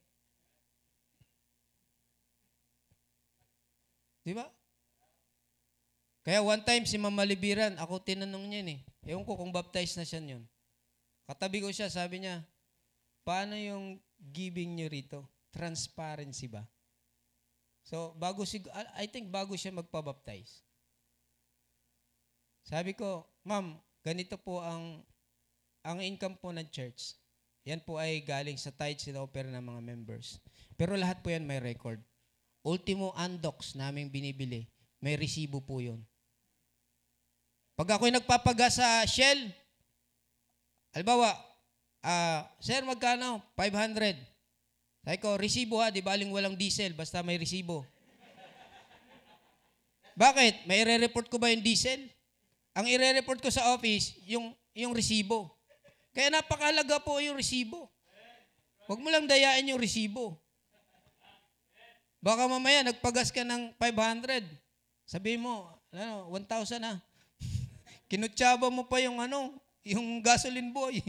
Di 4.21 4.33
ba? 4.37 4.45
Kaya 6.21 6.45
one 6.45 6.61
time 6.61 6.85
si 6.85 7.01
Mama 7.01 7.25
Libiran, 7.25 7.79
ako 7.81 8.03
tinanong 8.03 8.45
niya 8.45 8.61
eh. 8.77 8.79
Ewan 9.09 9.25
ko 9.25 9.39
kung 9.39 9.49
baptized 9.49 9.97
na 9.97 10.05
siya 10.05 10.21
yun. 10.21 10.43
Katabi 11.25 11.65
ko 11.65 11.71
siya, 11.73 11.89
sabi 11.89 12.21
niya, 12.21 12.45
paano 13.25 13.57
yung 13.57 13.97
giving 14.21 14.77
niyo 14.77 14.91
rito? 14.91 15.19
Transparency 15.49 16.45
ba? 16.45 16.61
So, 17.87 18.13
bago 18.19 18.43
si, 18.43 18.59
I 18.99 19.07
think 19.07 19.31
bago 19.31 19.55
siya 19.55 19.71
magpabaptize. 19.71 20.61
Sabi 22.67 22.91
ko, 22.91 23.23
ma'am, 23.47 23.79
ganito 24.07 24.39
po 24.39 24.63
ang, 24.63 25.03
ang 25.83 25.99
income 25.99 26.39
po 26.39 26.55
ng 26.55 26.63
church. 26.71 27.19
Yan 27.67 27.83
po 27.83 27.99
ay 27.99 28.23
galing 28.23 28.55
sa 28.55 28.71
tithes 28.71 29.11
na 29.11 29.19
offer 29.19 29.43
ng 29.43 29.59
mga 29.59 29.81
members. 29.83 30.39
Pero 30.79 30.95
lahat 30.95 31.19
po 31.19 31.27
yan 31.27 31.43
may 31.43 31.59
record. 31.59 31.99
Ultimo 32.63 33.11
andox 33.19 33.75
naming 33.75 34.07
binibili, 34.07 34.71
may 35.03 35.19
resibo 35.19 35.59
po 35.59 35.83
yun. 35.83 35.99
Pag 37.75 37.99
ako'y 37.99 38.15
nagpapaga 38.15 38.71
sa 38.71 39.03
Shell, 39.03 39.51
Halimbawa, 40.97 41.29
uh, 42.01 42.41
sir, 42.57 42.81
magkano? 42.81 43.37
500. 43.53 44.17
Sabi 45.05 45.17
ko, 45.21 45.37
resibo 45.37 45.77
ha, 45.77 45.93
di 45.93 46.01
baling 46.01 46.33
walang 46.33 46.57
diesel, 46.57 46.97
basta 46.97 47.21
may 47.21 47.37
resibo. 47.37 47.85
Bakit? 50.17 50.65
May 50.65 50.81
ire-report 50.81 51.29
ko 51.29 51.37
ba 51.37 51.53
yung 51.53 51.61
diesel? 51.61 52.09
Ang 52.77 52.85
ire-report 52.85 53.41
ko 53.41 53.49
sa 53.49 53.73
office, 53.73 54.13
yung, 54.29 54.53
yung 54.77 54.93
resibo. 54.93 55.49
Kaya 56.13 56.29
napakalaga 56.29 57.01
po 57.01 57.17
yung 57.17 57.33
resibo. 57.33 57.89
Huwag 58.85 59.01
mo 59.01 59.09
lang 59.09 59.25
dayain 59.25 59.65
yung 59.65 59.81
resibo. 59.81 60.37
Baka 62.21 62.45
mamaya, 62.45 62.85
nagpagas 62.85 63.33
ka 63.33 63.41
ng 63.41 63.73
500. 63.81 64.45
Sabi 65.09 65.41
mo, 65.41 65.65
ano, 65.89 66.29
1,000 66.29 66.85
ha. 66.85 67.01
Kinutsaba 68.09 68.69
mo 68.69 68.85
pa 68.85 69.01
yung 69.01 69.17
ano, 69.17 69.57
yung 69.81 70.21
gasoline 70.21 70.69
boy. 70.69 71.01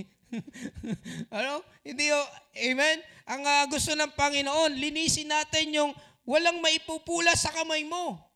ano? 1.36 1.60
Hindi 1.84 2.08
o, 2.12 2.20
amen? 2.56 3.04
Ang 3.28 3.42
uh, 3.44 3.64
gusto 3.68 3.92
ng 3.92 4.16
Panginoon, 4.16 4.72
linisin 4.72 5.28
natin 5.28 5.68
yung 5.72 5.92
walang 6.24 6.64
maipupula 6.64 7.36
sa 7.36 7.52
kamay 7.52 7.84
mo. 7.84 8.27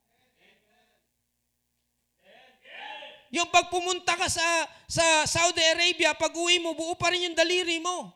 Yung 3.32 3.48
pag 3.48 3.72
pumunta 3.72 4.12
ka 4.12 4.28
sa, 4.28 4.44
sa 4.84 5.24
Saudi 5.24 5.64
Arabia, 5.64 6.12
pag 6.12 6.36
uwi 6.36 6.60
mo, 6.60 6.76
buo 6.76 6.92
pa 7.00 7.08
rin 7.08 7.32
yung 7.32 7.36
daliri 7.36 7.80
mo. 7.80 8.12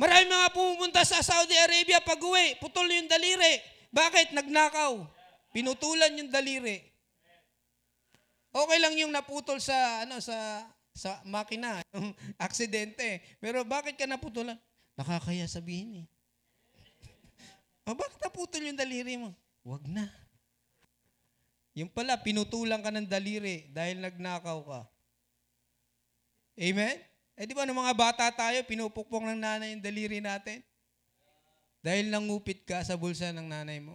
Marami 0.00 0.32
mga 0.32 0.48
pumunta 0.56 1.04
sa 1.04 1.20
Saudi 1.20 1.52
Arabia, 1.52 2.00
pag 2.00 2.16
uwi, 2.16 2.56
putol 2.56 2.88
yung 2.88 3.04
daliri. 3.04 3.60
Bakit? 3.92 4.32
Nagnakaw. 4.32 5.04
Pinutulan 5.52 6.16
yung 6.16 6.32
daliri. 6.32 6.80
Okay 8.48 8.78
lang 8.80 8.96
yung 8.96 9.12
naputol 9.12 9.60
sa 9.60 10.08
ano 10.08 10.24
sa 10.24 10.64
sa 10.96 11.20
makina, 11.28 11.84
yung 11.94 12.16
aksidente. 12.40 13.20
Pero 13.44 13.60
bakit 13.68 14.00
ka 14.00 14.08
naputulan? 14.08 14.56
Nakakaya 14.96 15.44
sabihin 15.44 16.04
eh. 16.04 16.06
o 17.86 17.92
bakit 17.92 18.18
naputol 18.24 18.64
yung 18.64 18.78
daliri 18.78 19.20
mo? 19.20 19.36
Wag 19.68 19.84
na. 19.84 20.08
Yung 21.78 21.86
pala, 21.86 22.18
pinutulan 22.18 22.82
ka 22.82 22.90
ng 22.90 23.06
daliri 23.06 23.70
dahil 23.70 24.02
nagnakaw 24.02 24.58
ka. 24.66 24.80
Amen? 26.58 26.98
Eh 27.38 27.46
di 27.46 27.54
ba 27.54 27.62
ng 27.62 27.78
mga 27.78 27.94
bata 27.94 28.26
tayo, 28.34 28.58
pinupukpok 28.66 29.22
ng 29.22 29.38
nanay 29.38 29.78
yung 29.78 29.84
daliri 29.84 30.18
natin? 30.18 30.58
Dahil 31.78 32.10
nangupit 32.10 32.66
ka 32.66 32.82
sa 32.82 32.98
bulsa 32.98 33.30
ng 33.30 33.46
nanay 33.46 33.78
mo. 33.78 33.94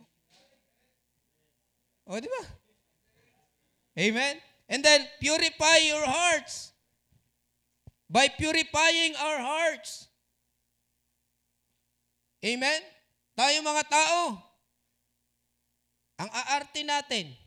O 2.08 2.16
di 2.24 2.32
ba? 2.32 2.44
Amen? 4.00 4.40
And 4.72 4.80
then, 4.80 5.04
purify 5.20 5.84
your 5.84 6.08
hearts. 6.08 6.72
By 8.08 8.32
purifying 8.32 9.20
our 9.20 9.44
hearts. 9.44 10.08
Amen? 12.40 12.80
Tayo 13.36 13.60
mga 13.60 13.84
tao, 13.92 14.40
ang 16.16 16.30
aarte 16.32 16.80
natin, 16.88 17.43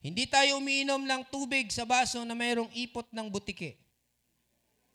hindi 0.00 0.24
tayo 0.24 0.56
umiinom 0.56 1.04
ng 1.04 1.22
tubig 1.28 1.68
sa 1.68 1.84
baso 1.84 2.24
na 2.24 2.32
mayroong 2.32 2.72
ipot 2.72 3.04
ng 3.12 3.28
butike. 3.28 3.76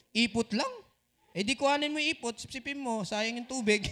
Ipot 0.09 0.49
lang. 0.57 0.73
Eh 1.35 1.45
di 1.45 1.53
kuhanin 1.53 1.93
mo 1.93 2.01
ipot, 2.01 2.33
sipsipin 2.33 2.79
mo, 2.79 3.05
sayang 3.05 3.43
yung 3.43 3.49
tubig. 3.49 3.85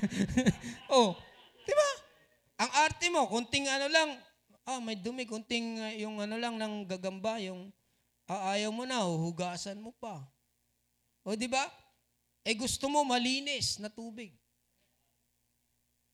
oh, 0.94 1.12
di 1.66 1.72
ba? 1.74 1.90
Ang 2.64 2.70
arte 2.86 3.10
mo, 3.10 3.26
kunting 3.26 3.66
ano 3.66 3.90
lang, 3.90 4.08
ah, 4.64 4.78
may 4.78 4.94
dumi, 4.94 5.26
kunting 5.26 5.82
uh, 5.82 5.92
yung 5.98 6.22
ano 6.22 6.38
lang 6.38 6.54
ng 6.54 6.86
gagamba, 6.86 7.42
yung 7.42 7.68
ah, 8.30 8.54
ayaw 8.54 8.70
mo 8.70 8.86
na, 8.86 9.02
huhugasan 9.02 9.82
mo 9.82 9.90
pa. 9.98 10.22
O 11.26 11.34
di 11.34 11.50
ba? 11.50 11.66
Eh 12.46 12.54
gusto 12.54 12.86
mo 12.86 13.02
malinis 13.02 13.82
na 13.82 13.90
tubig. 13.90 14.32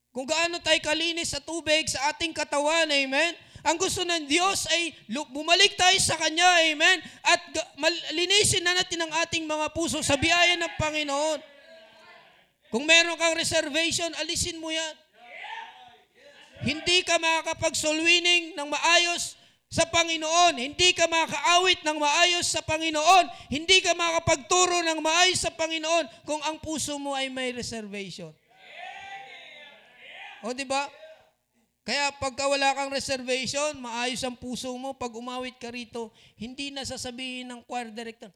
Kung 0.09 0.25
gaano 0.25 0.59
tayo 0.65 0.81
kalinis 0.81 1.37
sa 1.37 1.45
tubig 1.45 1.87
sa 1.93 2.09
ating 2.11 2.33
katawan, 2.33 2.89
amen? 2.89 3.37
Ang 3.67 3.77
gusto 3.79 4.07
ng 4.07 4.29
Diyos 4.31 4.71
ay 4.71 4.95
bumalik 5.31 5.75
tayo 5.75 5.99
sa 5.99 6.15
Kanya, 6.15 6.63
amen? 6.71 7.03
At 7.27 7.41
linisin 8.15 8.63
na 8.63 8.77
natin 8.79 9.03
ang 9.03 9.13
ating 9.27 9.47
mga 9.47 9.75
puso 9.75 9.99
sa 10.05 10.15
biyaya 10.15 10.55
ng 10.55 10.73
Panginoon. 10.79 11.41
Kung 12.69 12.85
meron 12.85 13.17
kang 13.17 13.35
reservation, 13.35 14.13
alisin 14.21 14.61
mo 14.61 14.69
yan. 14.69 14.95
Hindi 16.59 17.07
ka 17.07 17.17
makakapag-soul 17.17 18.03
winning 18.03 18.53
ng 18.59 18.69
maayos 18.69 19.39
sa 19.69 19.85
Panginoon. 19.85 20.59
Hindi 20.59 20.97
ka 20.97 21.07
makakaawit 21.07 21.85
ng 21.85 21.99
maayos 22.01 22.47
sa 22.49 22.65
Panginoon. 22.65 23.53
Hindi 23.53 23.79
ka 23.85 23.93
makakapagturo 23.95 24.85
ng 24.85 24.99
maayos 24.99 25.45
sa 25.45 25.53
Panginoon 25.53 26.09
kung 26.25 26.41
ang 26.45 26.57
puso 26.59 26.97
mo 26.97 27.15
ay 27.15 27.29
may 27.31 27.53
reservation. 27.53 28.33
O, 30.43 30.55
di 30.55 30.65
ba? 30.65 30.87
Kaya 31.89 32.13
pagka 32.21 32.45
wala 32.45 32.77
kang 32.77 32.93
reservation, 32.93 33.81
maayos 33.81 34.21
ang 34.21 34.37
puso 34.37 34.69
mo, 34.77 34.93
pag 34.93 35.09
umawit 35.09 35.57
ka 35.57 35.73
rito, 35.73 36.13
hindi 36.37 36.69
na 36.69 36.85
sasabihin 36.85 37.49
ng 37.49 37.65
choir 37.65 37.89
director. 37.89 38.29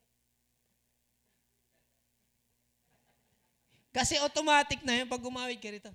Kasi 3.93 4.17
automatic 4.25 4.81
na 4.81 5.05
yun 5.05 5.05
pag 5.05 5.21
umawit 5.21 5.61
ka 5.61 5.69
rito. 5.69 5.93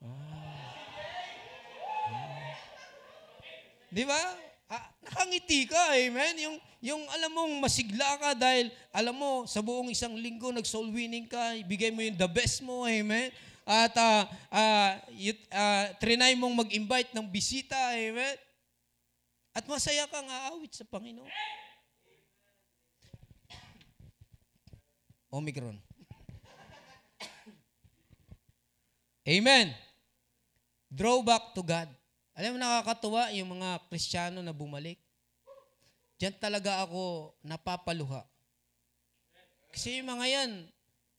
Ah. 0.00 0.16
Di 3.92 4.08
ba? 4.08 4.16
Ah, 4.72 4.88
nakangiti 5.04 5.68
ka, 5.68 5.92
amen? 5.92 6.40
Yung, 6.40 6.56
yung 6.80 7.02
alam 7.12 7.36
mong 7.36 7.68
masigla 7.68 8.16
ka 8.16 8.32
dahil 8.32 8.72
alam 8.96 9.12
mo, 9.12 9.44
sa 9.44 9.60
buong 9.60 9.92
isang 9.92 10.16
linggo, 10.16 10.48
nag-soul 10.56 10.88
winning 10.88 11.28
ka, 11.28 11.52
ibigay 11.52 11.92
mo 11.92 12.00
yung 12.00 12.16
the 12.16 12.28
best 12.32 12.64
mo, 12.64 12.88
amen? 12.88 13.28
At 13.68 13.92
uh, 14.00 14.24
uh, 14.48 14.90
uh, 15.52 15.84
trinay 16.00 16.32
mong 16.40 16.64
mag-invite 16.64 17.12
ng 17.12 17.28
bisita, 17.28 17.76
amen? 17.92 18.40
At 19.52 19.68
masaya 19.68 20.08
kang 20.08 20.24
aawit 20.24 20.72
sa 20.72 20.88
Panginoon. 20.88 21.28
Omicron. 25.28 25.76
Amen. 29.28 29.76
Draw 30.88 31.20
back 31.20 31.52
to 31.52 31.60
God. 31.60 31.92
Alam 32.32 32.56
mo, 32.56 32.58
nakakatuwa 32.64 33.28
yung 33.36 33.60
mga 33.60 33.84
Kristiyano 33.92 34.40
na 34.40 34.56
bumalik. 34.56 34.96
Diyan 36.16 36.40
talaga 36.40 36.80
ako 36.88 37.36
napapaluha. 37.44 38.24
Kasi 39.68 40.00
yung 40.00 40.08
mga 40.16 40.24
yan, 40.24 40.50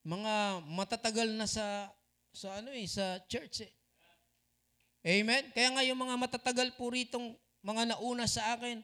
mga 0.02 0.66
matatagal 0.66 1.30
na 1.38 1.46
sa 1.46 1.94
sa 2.34 2.62
ano 2.62 2.70
eh, 2.74 2.86
sa 2.86 3.20
church 3.26 3.66
eh. 3.66 3.74
Amen? 5.06 5.48
Kaya 5.56 5.70
nga 5.74 5.84
yung 5.88 6.00
mga 6.00 6.16
matatagal 6.20 6.76
po 6.76 6.92
ritong 6.92 7.34
mga 7.64 7.96
nauna 7.96 8.28
sa 8.28 8.56
akin, 8.56 8.84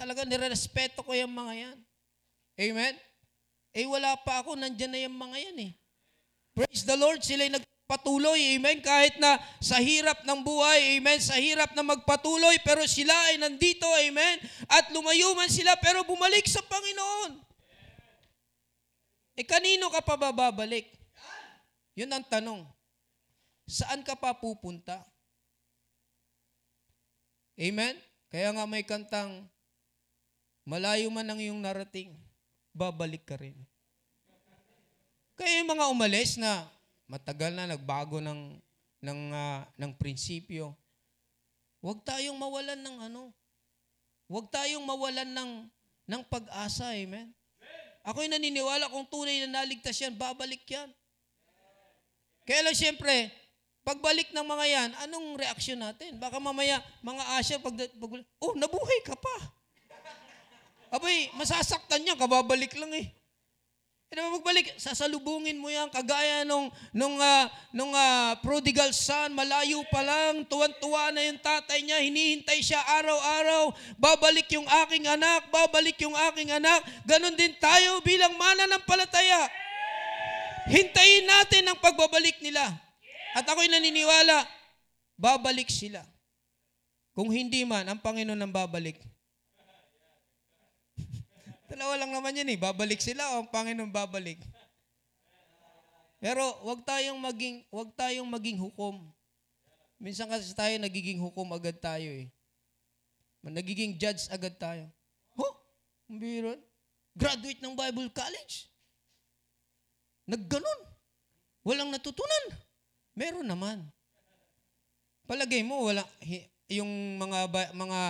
talaga 0.00 0.24
nirerespeto 0.24 1.04
ko 1.04 1.12
yung 1.12 1.32
mga 1.32 1.52
yan. 1.68 1.78
Amen? 2.60 2.94
Eh 3.76 3.86
wala 3.86 4.16
pa 4.20 4.40
ako, 4.40 4.56
nandyan 4.56 4.90
na 4.92 5.00
yung 5.04 5.16
mga 5.16 5.36
yan 5.36 5.58
eh. 5.70 5.72
Praise 6.56 6.82
the 6.82 6.96
Lord, 6.96 7.22
sila'y 7.22 7.52
nagpatuloy, 7.52 8.58
amen, 8.58 8.82
kahit 8.82 9.20
na 9.22 9.38
sa 9.62 9.78
hirap 9.78 10.26
ng 10.26 10.40
buhay, 10.42 10.98
amen, 10.98 11.20
sa 11.22 11.38
hirap 11.38 11.70
na 11.78 11.86
magpatuloy, 11.86 12.58
pero 12.66 12.82
sila 12.90 13.14
ay 13.30 13.38
nandito, 13.38 13.86
amen, 13.86 14.42
at 14.66 14.90
lumayo 14.90 15.30
man 15.38 15.46
sila, 15.46 15.78
pero 15.78 16.02
bumalik 16.02 16.48
sa 16.50 16.64
Panginoon. 16.66 17.38
Eh 19.38 19.46
kanino 19.46 19.88
ka 19.94 20.02
pa 20.02 20.18
bababalik? 20.18 20.90
Yun 21.94 22.10
ang 22.10 22.26
tanong. 22.26 22.66
Saan 23.70 24.02
ka 24.02 24.18
pa 24.18 24.34
pupunta? 24.34 24.98
Amen? 27.54 27.94
Kaya 28.26 28.50
nga 28.50 28.66
may 28.66 28.82
kantang, 28.82 29.46
malayo 30.66 31.06
man 31.06 31.30
ang 31.30 31.38
iyong 31.38 31.62
narating, 31.62 32.10
babalik 32.74 33.22
ka 33.22 33.38
rin. 33.38 33.54
Kaya 35.38 35.62
yung 35.62 35.70
mga 35.70 35.86
umalis 35.86 36.34
na 36.34 36.66
matagal 37.06 37.54
na 37.54 37.70
nagbago 37.70 38.18
ng 38.18 38.58
ng 39.00 39.20
uh, 39.32 39.62
ng 39.78 39.92
prinsipyo, 39.96 40.74
huwag 41.78 42.02
tayong 42.02 42.36
mawalan 42.36 42.76
ng 42.76 42.96
ano. 43.06 43.30
Huwag 44.26 44.50
tayong 44.50 44.82
mawalan 44.82 45.30
ng 45.30 45.50
ng 46.10 46.22
pag-asa, 46.26 46.90
amen. 46.90 47.30
Ako'y 48.02 48.26
naniniwala 48.26 48.90
kung 48.90 49.06
tunay 49.06 49.46
na 49.46 49.62
naligtas 49.62 49.94
yan, 50.02 50.14
babalik 50.18 50.66
yan. 50.66 50.90
Kaya 52.44 52.66
lang 52.66 52.74
siyempre, 52.74 53.30
pagbalik 53.84 54.30
ng 54.30 54.46
mga 54.46 54.64
yan, 54.68 54.90
anong 55.08 55.38
reaksyon 55.40 55.80
natin? 55.80 56.20
Baka 56.20 56.36
mamaya, 56.36 56.80
mga 57.00 57.24
asya, 57.40 57.56
pag, 57.58 57.74
pag 57.76 58.12
oh, 58.40 58.54
nabuhay 58.56 59.00
ka 59.04 59.16
pa. 59.16 59.36
Abay, 60.90 61.30
masasaktan 61.38 62.02
niya, 62.02 62.18
kababalik 62.18 62.74
lang 62.74 62.90
eh. 62.98 63.14
E 64.10 64.18
naman 64.18 64.42
magbalik, 64.42 64.74
sasalubungin 64.74 65.54
mo 65.54 65.70
yan, 65.70 65.86
kagaya 65.86 66.42
nung, 66.42 66.66
nung, 66.90 67.14
uh, 67.14 67.46
nung 67.70 67.94
uh, 67.94 68.34
prodigal 68.42 68.90
son, 68.90 69.30
malayo 69.30 69.86
pa 69.86 70.02
lang, 70.02 70.42
tuwan-tuwa 70.50 71.14
na 71.14 71.30
yung 71.30 71.38
tatay 71.38 71.78
niya, 71.86 72.02
hinihintay 72.02 72.58
siya 72.58 72.82
araw-araw, 72.90 73.70
babalik 74.02 74.50
yung 74.50 74.66
aking 74.82 75.06
anak, 75.06 75.46
babalik 75.54 75.94
yung 76.02 76.18
aking 76.26 76.50
anak. 76.50 76.82
Ganon 77.06 77.38
din 77.38 77.54
tayo 77.62 78.02
bilang 78.02 78.34
mana 78.34 78.66
ng 78.66 78.82
palataya. 78.82 79.46
Hintayin 80.66 81.30
natin 81.30 81.70
ang 81.70 81.78
pagbabalik 81.78 82.42
nila. 82.42 82.66
At 83.34 83.46
ako'y 83.46 83.70
naniniwala, 83.70 84.46
babalik 85.14 85.70
sila. 85.70 86.02
Kung 87.14 87.30
hindi 87.30 87.62
man, 87.66 87.86
ang 87.86 88.00
Panginoon 88.00 88.38
ang 88.38 88.54
babalik. 88.54 88.98
Dalawa 91.70 91.94
lang 92.00 92.10
naman 92.14 92.34
yan 92.34 92.50
eh. 92.54 92.58
Babalik 92.58 92.98
sila 93.02 93.36
o 93.36 93.44
ang 93.44 93.50
Panginoon 93.50 93.90
babalik. 93.90 94.40
Pero 96.20 96.44
wag 96.68 96.84
tayong 96.84 97.16
maging 97.16 97.64
wag 97.72 97.90
tayong 97.96 98.28
maging 98.28 98.60
hukom. 98.60 99.08
Minsan 99.96 100.28
kasi 100.28 100.52
tayo 100.52 100.76
nagiging 100.76 101.20
hukom 101.20 101.48
agad 101.56 101.80
tayo 101.80 102.08
eh. 102.08 102.28
Nagiging 103.40 103.96
judge 103.96 104.28
agad 104.28 104.52
tayo. 104.60 104.84
Ho? 105.40 105.48
Biron? 106.08 106.60
Graduate 107.16 107.60
ng 107.64 107.72
Bible 107.72 108.12
College? 108.12 108.68
Nagganon. 110.28 110.80
Walang 111.64 111.88
natutunan. 111.88 112.44
Meron 113.20 113.44
naman. 113.44 113.84
Palagay 115.28 115.60
mo 115.60 115.92
wala 115.92 116.00
yung 116.72 116.88
mga 117.20 117.52
mga 117.76 118.00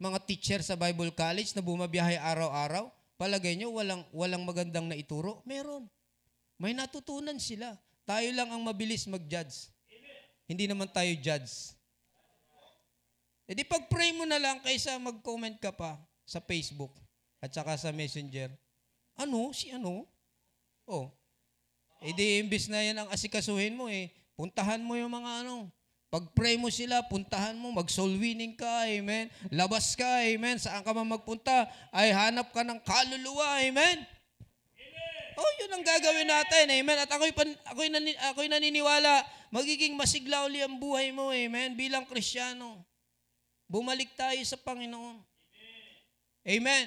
mga 0.00 0.18
teacher 0.24 0.60
sa 0.64 0.80
Bible 0.80 1.12
College 1.12 1.52
na 1.52 1.60
bumabiyahe 1.60 2.16
araw-araw, 2.16 2.88
Palagay 3.14 3.54
nyo, 3.54 3.70
walang, 3.70 4.02
walang 4.10 4.42
magandang 4.42 4.90
na 4.90 4.98
ituro? 4.98 5.38
Meron. 5.46 5.86
May 6.58 6.74
natutunan 6.74 7.38
sila. 7.38 7.78
Tayo 8.02 8.26
lang 8.34 8.50
ang 8.50 8.62
mabilis 8.62 9.06
mag-judge. 9.06 9.70
Hindi 10.50 10.66
naman 10.66 10.90
tayo 10.90 11.08
judge. 11.22 11.72
E 13.48 13.52
di 13.56 13.64
pag-pray 13.64 14.12
mo 14.12 14.26
na 14.26 14.40
lang 14.40 14.60
kaysa 14.60 14.98
mag-comment 14.98 15.56
ka 15.62 15.72
pa 15.72 15.96
sa 16.26 16.42
Facebook 16.42 16.92
at 17.38 17.52
saka 17.54 17.78
sa 17.78 17.94
Messenger. 17.94 18.50
Ano? 19.16 19.54
Si 19.54 19.70
ano? 19.70 20.04
Oh. 20.84 21.08
E 22.02 22.12
di 22.12 22.42
imbis 22.42 22.68
na 22.68 22.82
yan 22.82 22.98
ang 22.98 23.08
asikasuhin 23.14 23.78
mo 23.78 23.86
eh. 23.88 24.10
Puntahan 24.34 24.82
mo 24.82 24.98
yung 24.98 25.14
mga 25.14 25.46
ano, 25.46 25.70
pag-pray 26.14 26.54
mo 26.54 26.70
sila, 26.70 27.02
puntahan 27.10 27.58
mo, 27.58 27.74
mag-soul 27.74 28.14
winning 28.14 28.54
ka, 28.54 28.86
amen. 28.86 29.26
Labas 29.50 29.98
ka, 29.98 30.22
amen. 30.22 30.62
Saan 30.62 30.86
ka 30.86 30.94
man 30.94 31.10
magpunta, 31.10 31.66
ay 31.90 32.14
hanap 32.14 32.54
ka 32.54 32.62
ng 32.62 32.78
kaluluwa, 32.86 33.58
amen. 33.58 33.98
amen. 34.78 35.26
Oh, 35.34 35.50
yun 35.58 35.74
ang 35.74 35.82
gagawin 35.82 36.30
natin, 36.30 36.70
amen. 36.70 37.02
At 37.02 37.10
ako'y, 37.10 37.34
pan, 37.34 37.50
ako'y, 37.66 37.90
nani, 37.90 38.14
ako'y 38.30 38.46
naniniwala, 38.46 39.26
magiging 39.50 39.98
masigla 39.98 40.46
uli 40.46 40.62
ang 40.62 40.78
buhay 40.78 41.10
mo, 41.10 41.34
amen, 41.34 41.74
bilang 41.74 42.06
kristyano. 42.06 42.86
Bumalik 43.66 44.14
tayo 44.14 44.38
sa 44.46 44.54
Panginoon. 44.54 45.18
Amen. 46.46 46.86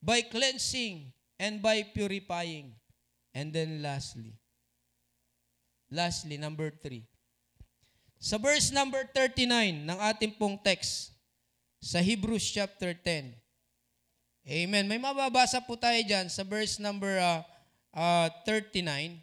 By 0.00 0.24
cleansing 0.24 1.12
and 1.36 1.60
by 1.60 1.84
purifying. 1.92 2.72
And 3.36 3.52
then 3.52 3.84
lastly, 3.84 4.39
lastly, 5.90 6.38
number 6.38 6.70
three, 6.70 7.04
sa 8.16 8.38
verse 8.38 8.70
number 8.70 9.04
39 9.12 9.90
ng 9.90 9.98
ating 9.98 10.38
pong 10.38 10.56
text, 10.62 11.10
sa 11.80 11.98
Hebrews 11.98 12.44
chapter 12.44 12.92
10. 12.92 13.32
Amen. 14.44 14.84
May 14.84 15.00
mababasa 15.00 15.60
po 15.64 15.80
tayo 15.80 15.96
dyan 16.04 16.28
sa 16.28 16.44
verse 16.44 16.76
number 16.76 17.16
uh, 17.16 17.40
uh, 17.96 18.28
39. 18.44 19.16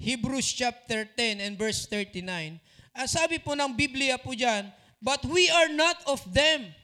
Hebrews 0.00 0.48
chapter 0.56 1.04
10 1.04 1.44
and 1.44 1.54
verse 1.60 1.84
39. 1.84 2.56
Ang 2.96 3.08
sabi 3.08 3.36
po 3.36 3.52
ng 3.52 3.76
Biblia 3.76 4.16
po 4.16 4.32
dyan, 4.32 4.72
But 4.98 5.22
we 5.28 5.46
are 5.46 5.70
not 5.70 6.00
of 6.10 6.24
them 6.34 6.74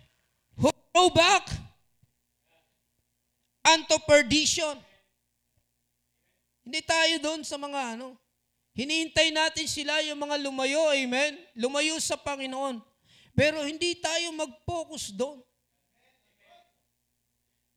who 0.54 0.70
go 0.94 1.10
back 1.10 1.50
unto 3.64 3.96
perdition. 4.06 4.78
Hindi 6.62 6.80
tayo 6.84 7.14
doon 7.20 7.42
sa 7.42 7.58
mga 7.58 7.98
ano, 7.98 8.14
Hinihintay 8.74 9.30
natin 9.30 9.70
sila 9.70 10.02
yung 10.02 10.18
mga 10.18 10.34
lumayo, 10.42 10.90
amen? 10.90 11.38
Lumayo 11.54 11.94
sa 12.02 12.18
Panginoon. 12.18 12.82
Pero 13.34 13.62
hindi 13.62 13.94
tayo 14.02 14.34
mag-focus 14.34 15.14
doon. 15.14 15.38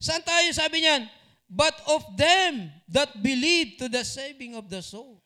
Saan 0.01 0.25
tayo 0.25 0.49
sabi 0.53 0.81
niyan? 0.81 1.05
But 1.45 1.77
of 1.86 2.01
them 2.17 2.73
that 2.89 3.13
believe 3.21 3.77
to 3.77 3.86
the 3.88 4.01
saving 4.01 4.57
of 4.57 4.69
the 4.73 4.81
soul. 4.81 5.21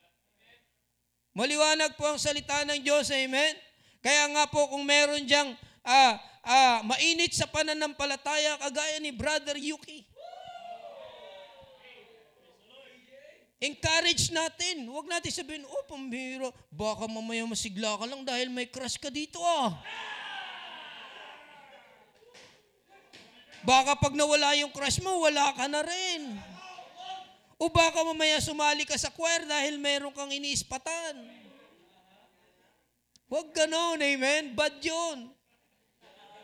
Maliwanag 1.32 1.96
po 1.96 2.04
ang 2.04 2.20
salita 2.20 2.60
ng 2.68 2.84
Diyos, 2.84 3.08
amen? 3.08 3.56
Kaya 4.04 4.28
nga 4.36 4.44
po 4.52 4.68
kung 4.68 4.84
meron 4.84 5.24
diyang 5.24 5.56
ah, 5.80 6.20
ah, 6.44 6.84
mainit 6.84 7.32
sa 7.32 7.48
pananampalataya, 7.48 8.60
kagaya 8.60 9.00
ni 9.00 9.08
Brother 9.08 9.56
Yuki. 9.56 10.04
Encourage 13.62 14.34
natin. 14.34 14.90
Huwag 14.90 15.06
natin 15.06 15.30
sabihin, 15.30 15.62
oh, 15.62 15.86
pambiro, 15.86 16.50
baka 16.66 17.06
mamaya 17.06 17.46
masigla 17.46 17.94
ka 17.94 18.10
lang 18.10 18.26
dahil 18.26 18.50
may 18.50 18.66
crush 18.66 18.98
ka 18.98 19.06
dito 19.06 19.38
ah. 19.38 19.78
Baka 23.62 23.94
pag 23.94 24.18
nawala 24.18 24.58
yung 24.58 24.74
crush 24.74 24.98
mo, 24.98 25.22
wala 25.22 25.54
ka 25.54 25.70
na 25.70 25.86
rin. 25.86 26.34
O 27.54 27.70
baka 27.70 28.02
mamaya 28.02 28.42
sumali 28.42 28.82
ka 28.82 28.98
sa 28.98 29.14
choir 29.14 29.46
dahil 29.46 29.78
meron 29.78 30.10
kang 30.10 30.34
iniispatan. 30.34 31.22
Huwag 33.30 33.54
ganon, 33.54 34.02
amen? 34.02 34.58
Bad 34.58 34.82
yun. 34.82 35.30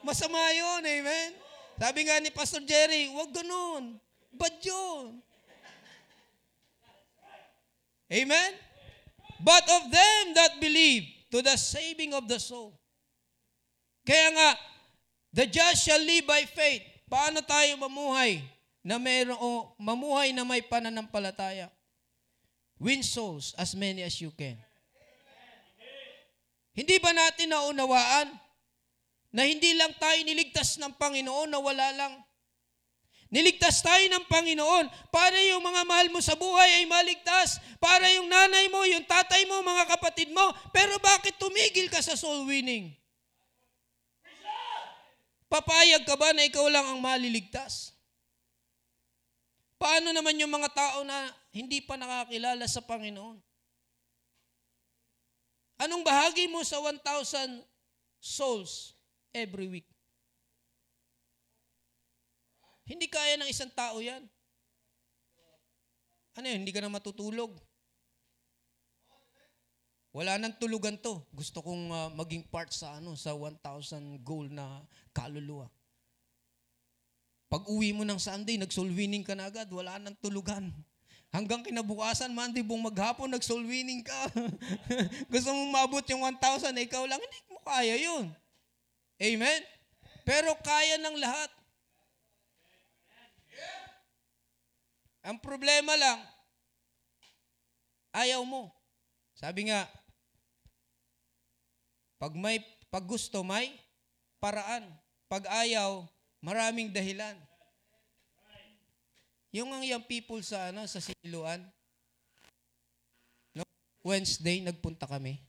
Masama 0.06 0.38
yun, 0.54 0.86
amen? 0.86 1.34
Sabi 1.74 2.06
nga 2.06 2.22
ni 2.22 2.30
Pastor 2.30 2.62
Jerry, 2.62 3.10
wag 3.10 3.34
ganun. 3.34 3.98
Bad 4.30 4.62
yun. 4.62 5.18
Amen? 8.08 8.50
But 9.38 9.64
of 9.68 9.92
them 9.92 10.22
that 10.34 10.58
believe 10.58 11.04
to 11.30 11.44
the 11.44 11.56
saving 11.60 12.16
of 12.16 12.26
the 12.26 12.40
soul. 12.40 12.74
Kaya 14.02 14.32
nga, 14.32 14.50
the 15.36 15.44
just 15.46 15.84
shall 15.84 16.00
live 16.00 16.24
by 16.24 16.48
faith. 16.48 16.82
Paano 17.08 17.44
tayo 17.44 17.76
mamuhay 17.76 18.40
na 18.84 18.96
mayroong 18.96 19.36
o 19.36 19.76
mamuhay 19.76 20.32
na 20.32 20.44
may 20.48 20.64
pananampalataya? 20.64 21.68
Win 22.80 23.04
souls 23.04 23.52
as 23.60 23.76
many 23.76 24.00
as 24.00 24.16
you 24.20 24.32
can. 24.32 24.56
Hindi 26.72 26.96
ba 27.02 27.10
natin 27.10 27.50
naunawaan 27.50 28.38
na 29.34 29.42
hindi 29.44 29.74
lang 29.74 29.92
tayo 29.98 30.16
niligtas 30.22 30.78
ng 30.78 30.94
Panginoon 30.94 31.50
na 31.50 31.58
wala 31.58 31.90
lang? 31.92 32.12
Niligtas 33.28 33.84
tayo 33.84 34.00
ng 34.08 34.24
Panginoon 34.24 34.88
para 35.12 35.36
yung 35.52 35.60
mga 35.60 35.84
mahal 35.84 36.08
mo 36.08 36.16
sa 36.24 36.32
buhay 36.32 36.80
ay 36.80 36.84
maligtas. 36.88 37.60
Para 37.76 38.08
yung 38.16 38.24
nanay 38.24 38.72
mo, 38.72 38.80
yung 38.88 39.04
tatay 39.04 39.44
mo, 39.44 39.60
mga 39.60 39.84
kapatid 39.84 40.32
mo. 40.32 40.48
Pero 40.72 40.96
bakit 40.96 41.36
tumigil 41.36 41.92
ka 41.92 42.00
sa 42.00 42.16
soul 42.16 42.48
winning? 42.48 42.88
Papayag 45.48 46.08
ka 46.08 46.16
ba 46.16 46.32
na 46.32 46.44
ikaw 46.44 46.68
lang 46.72 46.88
ang 46.88 47.00
maliligtas? 47.00 47.92
Paano 49.76 50.12
naman 50.12 50.36
yung 50.40 50.52
mga 50.52 50.72
tao 50.72 51.04
na 51.04 51.28
hindi 51.52 51.84
pa 51.84 52.00
nakakilala 52.00 52.64
sa 52.64 52.80
Panginoon? 52.80 53.40
Anong 55.78 56.02
bahagi 56.02 56.48
mo 56.48 56.64
sa 56.64 56.80
1,000 56.80 57.60
souls 58.18 58.96
every 59.36 59.68
week? 59.68 59.88
Hindi 62.88 63.06
kaya 63.06 63.36
ng 63.36 63.52
isang 63.52 63.68
tao 63.68 64.00
yan. 64.00 64.24
Ano 66.40 66.46
yun, 66.48 66.64
hindi 66.64 66.72
ka 66.72 66.80
na 66.80 66.88
matutulog. 66.88 67.52
Wala 70.16 70.40
nang 70.40 70.56
tulugan 70.56 70.96
to. 70.96 71.20
Gusto 71.36 71.60
kong 71.60 71.92
uh, 71.92 72.08
maging 72.16 72.48
part 72.48 72.72
sa 72.72 72.96
ano 72.96 73.12
sa 73.12 73.36
1,000 73.36 74.24
goal 74.24 74.48
na 74.48 74.80
kaluluwa. 75.12 75.68
Pag 77.48 77.68
uwi 77.68 77.92
mo 77.92 78.04
ng 78.04 78.20
Sunday, 78.20 78.60
nag-soul 78.60 78.92
winning 78.92 79.24
ka 79.24 79.32
na 79.32 79.48
agad, 79.48 79.68
wala 79.72 79.96
nang 79.96 80.16
tulugan. 80.20 80.68
Hanggang 81.28 81.60
kinabukasan, 81.60 82.32
Monday 82.32 82.64
buong 82.64 82.88
maghapon, 82.88 83.28
nag-soul 83.28 83.64
winning 83.64 84.04
ka. 84.04 84.32
Gusto 85.32 85.52
mong 85.52 85.72
mabot 85.72 86.04
yung 86.08 86.24
1,000, 86.24 86.72
ikaw 86.88 87.04
lang, 87.08 87.20
hindi 87.20 87.40
mo 87.48 87.60
kaya 87.64 87.96
yun. 88.00 88.32
Amen? 89.20 89.60
Pero 90.28 90.56
kaya 90.60 91.00
ng 91.00 91.16
lahat. 91.20 91.50
Ang 95.22 95.38
problema 95.42 95.94
lang, 95.98 96.18
ayaw 98.14 98.42
mo. 98.46 98.70
Sabi 99.34 99.70
nga, 99.70 99.86
pag 102.18 102.34
may 102.34 102.58
pag 102.88 103.04
gusto 103.04 103.44
may 103.44 103.76
paraan. 104.42 104.88
Pag 105.28 105.44
ayaw, 105.46 106.08
maraming 106.40 106.88
dahilan. 106.88 107.36
Yung 109.52 109.68
ang 109.72 109.84
young 109.84 110.04
people 110.04 110.40
sa 110.40 110.72
ano 110.72 110.84
sa 110.88 111.00
Siluan, 111.00 111.60
no, 113.52 113.64
Wednesday 114.04 114.64
nagpunta 114.64 115.04
kami. 115.04 115.40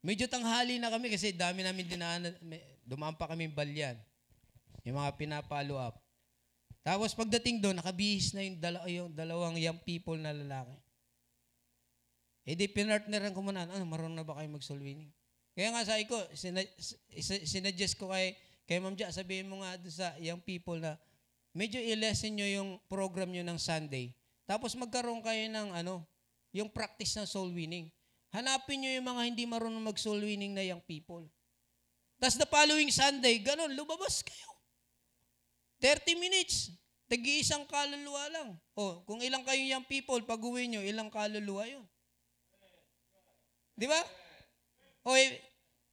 Medyo 0.00 0.30
tanghali 0.30 0.80
na 0.80 0.88
kami 0.88 1.12
kasi 1.12 1.34
dami 1.34 1.60
namin 1.60 1.84
dinaan, 1.84 2.32
dumaan 2.86 3.18
pa 3.18 3.28
kami 3.28 3.50
balyan. 3.52 3.98
Yung 4.86 4.96
mga 4.96 5.16
pinapalo 5.20 5.76
up. 5.76 6.07
Tapos 6.88 7.12
pagdating 7.12 7.60
doon, 7.60 7.76
nakabihis 7.76 8.32
na 8.32 8.40
yung, 8.40 8.56
dala, 8.56 8.80
yung 8.88 9.12
dalawang 9.12 9.60
young 9.60 9.76
people 9.84 10.16
na 10.16 10.32
lalaki. 10.32 10.72
Eh 12.48 12.56
di 12.56 12.64
pinartneran 12.64 13.36
ko 13.36 13.44
muna, 13.44 13.68
ano, 13.68 13.84
marunong 13.84 14.16
na 14.16 14.24
ba 14.24 14.40
kayo 14.40 14.48
mag-soul 14.48 14.80
winning? 14.80 15.12
Kaya 15.52 15.68
nga 15.68 15.84
sabi 15.84 16.08
ko, 16.08 16.16
sinuggest 17.44 18.00
ko 18.00 18.08
kay, 18.08 18.32
kay 18.64 18.80
Ma'am 18.80 18.96
Ja, 18.96 19.12
sabihin 19.12 19.52
mo 19.52 19.60
nga 19.60 19.76
doon 19.76 19.92
sa 19.92 20.16
young 20.16 20.40
people 20.40 20.80
na 20.80 20.96
medyo 21.52 21.76
i-lesson 21.76 22.32
nyo 22.32 22.48
yung 22.48 22.70
program 22.88 23.28
nyo 23.28 23.44
ng 23.44 23.60
Sunday. 23.60 24.16
Tapos 24.48 24.72
magkaroon 24.72 25.20
kayo 25.20 25.44
ng 25.44 25.76
ano, 25.76 26.08
yung 26.56 26.72
practice 26.72 27.20
ng 27.20 27.28
soul 27.28 27.52
winning. 27.52 27.92
Hanapin 28.32 28.80
nyo 28.80 28.96
yung 28.96 29.04
mga 29.12 29.22
hindi 29.28 29.44
marunong 29.44 29.92
mag-soul 29.92 30.24
winning 30.24 30.56
na 30.56 30.64
young 30.64 30.80
people. 30.88 31.28
Tapos 32.16 32.40
the 32.40 32.48
following 32.48 32.88
Sunday, 32.88 33.44
ganun, 33.44 33.76
lumabas 33.76 34.24
kayo. 34.24 34.57
30 35.80 36.18
minutes. 36.18 36.74
Tagi-isang 37.08 37.64
kaluluwa 37.64 38.24
lang. 38.28 38.48
O, 38.76 39.00
kung 39.08 39.24
ilang 39.24 39.40
kayo 39.40 39.64
young 39.64 39.86
people, 39.88 40.20
pag 40.28 40.42
uwi 40.44 40.68
nyo, 40.68 40.84
ilang 40.84 41.08
kaluluwa 41.08 41.64
yun. 41.64 41.84
Di 43.78 43.88
ba? 43.88 43.96
O, 45.08 45.16
eh, 45.16 45.40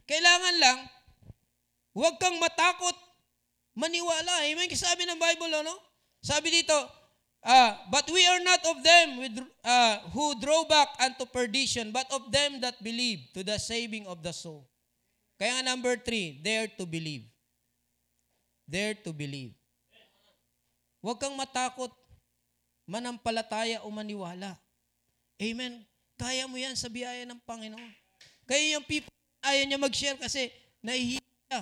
kailangan 0.03 0.55
lang, 0.59 0.79
huwag 1.95 2.19
kang 2.19 2.35
matakot 2.35 2.97
maniwala. 3.79 4.43
Amen? 4.43 4.67
Sabi 4.75 5.07
ng 5.07 5.15
Bible, 5.15 5.53
ano? 5.55 5.71
Sabi 6.19 6.51
dito, 6.51 6.75
uh, 7.45 7.71
but 7.87 8.03
we 8.11 8.25
are 8.27 8.43
not 8.43 8.59
of 8.67 8.83
them 8.83 9.07
with, 9.23 9.35
uh, 9.63 9.95
who 10.11 10.35
draw 10.41 10.67
back 10.67 10.99
unto 10.99 11.23
perdition, 11.29 11.95
but 11.95 12.09
of 12.11 12.27
them 12.27 12.59
that 12.59 12.75
believe 12.83 13.31
to 13.31 13.39
the 13.39 13.55
saving 13.55 14.03
of 14.09 14.19
the 14.19 14.35
soul. 14.35 14.67
Kaya 15.39 15.63
number 15.63 15.95
three, 15.95 16.43
dare 16.43 16.67
to 16.75 16.83
believe. 16.83 17.23
Dare 18.67 18.99
to 18.99 19.13
believe. 19.13 19.53
Huwag 21.05 21.21
kang 21.21 21.37
matakot, 21.37 21.93
manampalataya 22.89 23.85
o 23.85 23.93
maniwala. 23.93 24.57
Amen. 25.37 25.85
Kaya 26.17 26.49
mo 26.49 26.57
yan 26.57 26.73
sa 26.73 26.89
biyaya 26.89 27.29
ng 27.29 27.37
Panginoon. 27.45 27.93
Kaya 28.49 28.73
yung 28.73 28.85
people, 28.89 29.13
ayaw 29.45 29.69
niya 29.69 29.77
mag-share 29.77 30.17
kasi 30.17 30.49
nahihiya. 30.81 31.59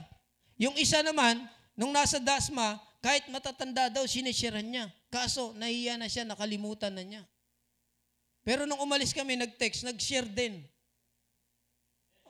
Yung 0.64 0.80
isa 0.80 1.04
naman, 1.04 1.44
nung 1.76 1.92
nasa 1.92 2.24
Dasma, 2.24 2.80
kahit 3.04 3.28
matatanda 3.28 3.92
daw, 3.92 4.08
sinisharean 4.08 4.64
niya. 4.64 4.88
Kaso, 5.12 5.52
nahiya 5.60 6.00
na 6.00 6.08
siya, 6.08 6.24
nakalimutan 6.24 6.96
na 6.96 7.04
niya. 7.04 7.24
Pero 8.48 8.64
nung 8.64 8.80
umalis 8.80 9.12
kami, 9.12 9.36
nag-text, 9.36 9.84
nag-share 9.84 10.32
din. 10.32 10.64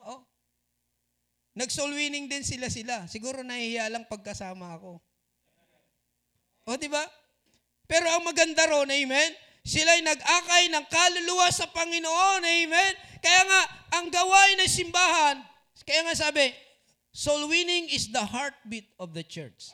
Oh. 0.02 0.26
Nag-soul 1.54 1.94
winning 1.94 2.26
din 2.26 2.42
sila 2.42 2.66
sila. 2.66 3.06
Siguro 3.06 3.46
nahihiya 3.46 3.86
lang 3.86 4.02
pagkasama 4.10 4.74
ako. 4.82 4.98
O, 6.64 6.76
di 6.80 6.88
ba? 6.88 7.04
Pero 7.84 8.08
ang 8.08 8.24
maganda 8.24 8.64
ron, 8.64 8.88
amen? 8.88 9.30
Sila'y 9.64 10.00
nag-akay 10.04 10.72
ng 10.72 10.84
kaluluwa 10.88 11.48
sa 11.52 11.68
Panginoon, 11.68 12.40
amen? 12.44 12.92
Kaya 13.20 13.42
nga, 13.48 13.62
ang 14.00 14.08
gawain 14.08 14.60
ng 14.60 14.68
simbahan, 14.68 15.40
kaya 15.84 16.00
nga 16.08 16.16
sabi, 16.16 16.52
soul 17.12 17.48
winning 17.48 17.88
is 17.92 18.08
the 18.08 18.20
heartbeat 18.20 18.88
of 18.96 19.12
the 19.12 19.24
church. 19.24 19.72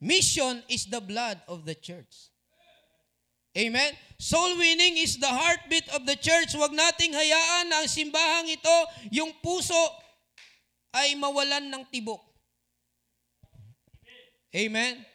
Mission 0.00 0.62
is 0.66 0.86
the 0.86 1.02
blood 1.02 1.38
of 1.46 1.68
the 1.68 1.76
church. 1.76 2.30
Amen? 3.58 3.92
Soul 4.16 4.54
winning 4.56 4.96
is 4.96 5.18
the 5.18 5.28
heartbeat 5.28 5.90
of 5.90 6.06
the 6.06 6.14
church. 6.14 6.54
Huwag 6.54 6.70
nating 6.70 7.10
hayaan 7.10 7.66
na 7.66 7.82
ang 7.82 7.90
simbahang 7.90 8.46
ito, 8.46 8.76
yung 9.10 9.34
puso 9.42 9.78
ay 10.94 11.18
mawalan 11.18 11.66
ng 11.66 11.82
tibok. 11.90 12.29
Amen? 14.50 15.06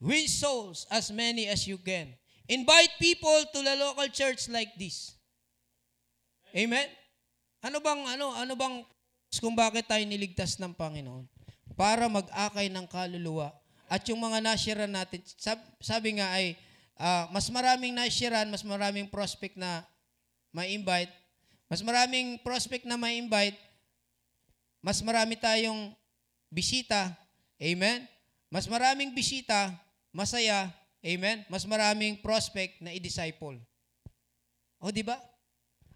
Win 0.00 0.26
souls 0.30 0.86
as 0.88 1.10
many 1.12 1.50
as 1.50 1.66
you 1.66 1.76
can. 1.76 2.14
Invite 2.50 2.96
people 2.98 3.46
to 3.54 3.58
the 3.62 3.74
local 3.78 4.08
church 4.10 4.50
like 4.50 4.74
this. 4.74 5.14
Amen? 6.50 6.88
Ano 7.62 7.78
bang, 7.78 8.02
ano, 8.16 8.34
ano 8.34 8.52
bang, 8.56 8.82
kung 9.38 9.54
bakit 9.54 9.86
tayo 9.86 10.02
niligtas 10.02 10.58
ng 10.58 10.74
Panginoon? 10.74 11.28
Para 11.78 12.10
mag-akay 12.10 12.66
ng 12.72 12.86
kaluluwa. 12.90 13.54
At 13.86 14.02
yung 14.06 14.18
mga 14.18 14.42
nashiran 14.42 14.90
natin, 14.90 15.22
sabi, 15.38 15.62
sabi 15.78 16.08
nga 16.18 16.30
ay, 16.34 16.54
uh, 16.98 17.30
mas 17.30 17.46
maraming 17.50 17.94
nashiran, 17.94 18.46
mas 18.50 18.62
maraming 18.62 19.06
prospect 19.06 19.58
na 19.58 19.82
ma-invite, 20.50 21.10
mas 21.70 21.82
maraming 21.82 22.38
prospect 22.42 22.86
na 22.86 22.98
ma-invite, 22.98 23.58
mas 24.82 24.98
marami 25.02 25.38
tayong 25.38 25.94
bisita. 26.50 27.14
Amen? 27.60 28.08
Mas 28.50 28.66
maraming 28.66 29.14
bisita, 29.14 29.70
masaya, 30.10 30.74
amen? 31.06 31.46
Mas 31.46 31.62
maraming 31.62 32.18
prospect 32.18 32.82
na 32.82 32.90
i-disciple. 32.90 33.62
O, 34.82 34.90
di 34.90 35.06
ba? 35.06 35.14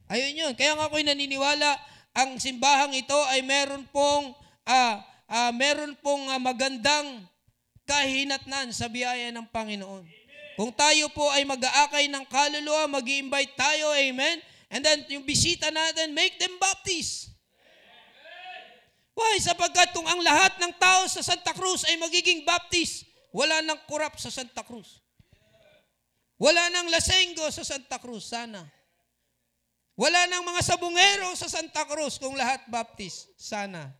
Ayun 0.06 0.38
yun. 0.38 0.52
Kaya 0.54 0.78
nga 0.78 0.86
ako'y 0.86 1.02
naniniwala, 1.02 1.74
ang 2.14 2.38
simbahang 2.38 2.94
ito 2.94 3.18
ay 3.34 3.42
meron 3.42 3.82
pong, 3.90 4.38
uh, 4.70 4.94
uh, 5.26 5.50
meron 5.50 5.98
pong 5.98 6.30
uh, 6.30 6.38
magandang 6.38 7.26
kahinatnan 7.90 8.70
sa 8.70 8.86
biyaya 8.86 9.34
ng 9.34 9.50
Panginoon. 9.50 10.06
Kung 10.54 10.70
tayo 10.70 11.10
po 11.10 11.26
ay 11.34 11.42
mag-aakay 11.42 12.06
ng 12.06 12.24
kaluluwa, 12.30 12.86
mag 12.86 13.02
invite 13.02 13.58
tayo, 13.58 13.90
amen? 13.90 14.38
And 14.70 14.86
then 14.86 15.02
yung 15.10 15.26
bisita 15.26 15.74
natin, 15.74 16.14
make 16.14 16.38
them 16.38 16.54
baptize. 16.62 17.33
Why? 19.14 19.38
Sapagkat 19.38 19.94
kung 19.94 20.06
ang 20.10 20.18
lahat 20.20 20.58
ng 20.58 20.74
tao 20.74 21.06
sa 21.06 21.22
Santa 21.22 21.54
Cruz 21.54 21.86
ay 21.86 21.94
magiging 21.98 22.42
baptist, 22.42 23.06
wala 23.30 23.62
nang 23.62 23.78
kurap 23.86 24.18
sa 24.18 24.30
Santa 24.30 24.66
Cruz. 24.66 25.02
Wala 26.34 26.66
nang 26.74 26.90
lasenggo 26.90 27.46
sa 27.54 27.62
Santa 27.62 28.02
Cruz, 28.02 28.26
sana. 28.26 28.66
Wala 29.94 30.26
nang 30.26 30.42
mga 30.42 30.66
sabungero 30.66 31.30
sa 31.38 31.46
Santa 31.46 31.86
Cruz 31.86 32.18
kung 32.18 32.34
lahat 32.34 32.66
baptist, 32.66 33.30
sana. 33.38 33.94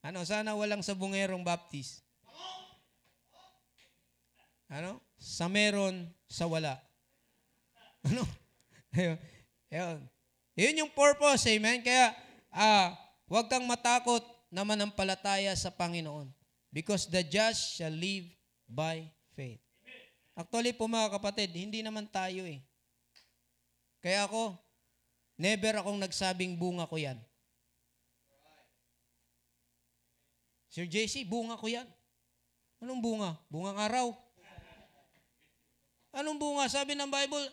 Ano, 0.00 0.24
sana 0.24 0.56
walang 0.56 0.80
sabungerong 0.80 1.44
baptist. 1.44 2.00
Ano? 4.72 5.04
Sa 5.20 5.52
meron, 5.52 6.08
sa 6.24 6.48
wala. 6.48 6.80
Ano? 8.08 8.24
Ayun. 8.96 9.20
Ayun. 9.68 10.00
Yun 10.56 10.80
yung 10.84 10.92
purpose, 10.96 11.44
amen? 11.52 11.84
Kaya, 11.84 12.16
ah, 12.48 12.96
huwag 13.32 13.48
kang 13.48 13.64
matakot 13.64 14.20
na 14.52 14.60
manampalataya 14.60 15.56
sa 15.56 15.72
Panginoon. 15.72 16.28
Because 16.68 17.08
the 17.08 17.24
just 17.24 17.80
shall 17.80 17.92
live 17.92 18.28
by 18.68 19.08
faith. 19.32 19.64
Actually 20.36 20.76
po 20.76 20.84
mga 20.84 21.16
kapatid, 21.16 21.48
hindi 21.56 21.80
naman 21.80 22.04
tayo 22.12 22.44
eh. 22.44 22.60
Kaya 24.04 24.28
ako, 24.28 24.52
never 25.40 25.80
akong 25.80 25.96
nagsabing 25.96 26.60
bunga 26.60 26.84
ko 26.84 27.00
yan. 27.00 27.16
Sir 30.72 30.88
JC, 30.88 31.24
bunga 31.24 31.56
ko 31.56 31.68
yan. 31.68 31.88
Anong 32.80 33.00
bunga? 33.00 33.36
Bungang 33.48 33.76
araw. 33.76 34.16
Anong 36.12 36.36
bunga? 36.40 36.64
Sabi 36.68 36.96
ng 36.96 37.08
Bible, 37.08 37.48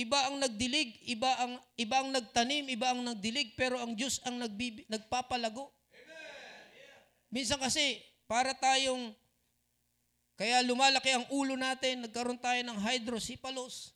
iba 0.00 0.18
ang 0.32 0.40
nagdilig, 0.40 0.96
iba 1.04 1.28
ang 1.36 1.52
iba 1.76 1.96
ang 2.00 2.08
nagtanim, 2.08 2.64
iba 2.72 2.88
ang 2.88 3.04
nagdilig, 3.04 3.52
pero 3.52 3.76
ang 3.76 3.92
Diyos 3.92 4.16
ang 4.24 4.40
nagbibi, 4.40 4.88
nagpapalago. 4.88 5.68
Minsan 7.28 7.60
kasi 7.60 8.00
para 8.24 8.56
tayong 8.56 9.12
kaya 10.40 10.64
lumalaki 10.64 11.12
ang 11.12 11.28
ulo 11.28 11.52
natin, 11.52 12.08
nagkaroon 12.08 12.40
tayo 12.40 12.64
ng 12.64 12.80
hydrocephalus. 12.80 13.92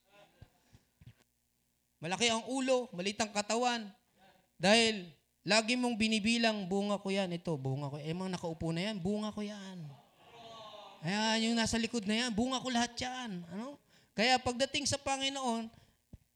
Malaki 2.04 2.28
ang 2.28 2.44
ulo, 2.52 2.92
malitang 2.92 3.32
katawan. 3.32 3.88
Dahil 4.60 5.08
lagi 5.40 5.72
mong 5.72 5.96
binibilang, 5.96 6.68
bunga 6.68 7.00
ko 7.00 7.08
yan, 7.08 7.32
ito, 7.32 7.56
bunga 7.56 7.88
ko. 7.88 7.96
Eh, 7.96 8.12
mga 8.12 8.36
nakaupo 8.36 8.76
na 8.76 8.92
yan, 8.92 9.00
bunga 9.00 9.32
ko 9.32 9.40
yan. 9.40 9.88
Ayan, 11.00 11.48
yung 11.48 11.56
nasa 11.56 11.80
likod 11.80 12.04
na 12.04 12.28
yan, 12.28 12.30
bunga 12.36 12.60
ko 12.60 12.68
lahat 12.68 12.92
yan. 12.92 13.40
Ano? 13.48 13.80
Kaya 14.12 14.36
pagdating 14.36 14.84
sa 14.84 15.00
Panginoon, 15.00 15.72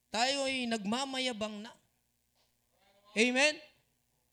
tayo 0.08 0.48
ay 0.48 0.64
nagmamayabang 0.68 1.64
na. 1.64 1.72
Amen? 3.18 3.54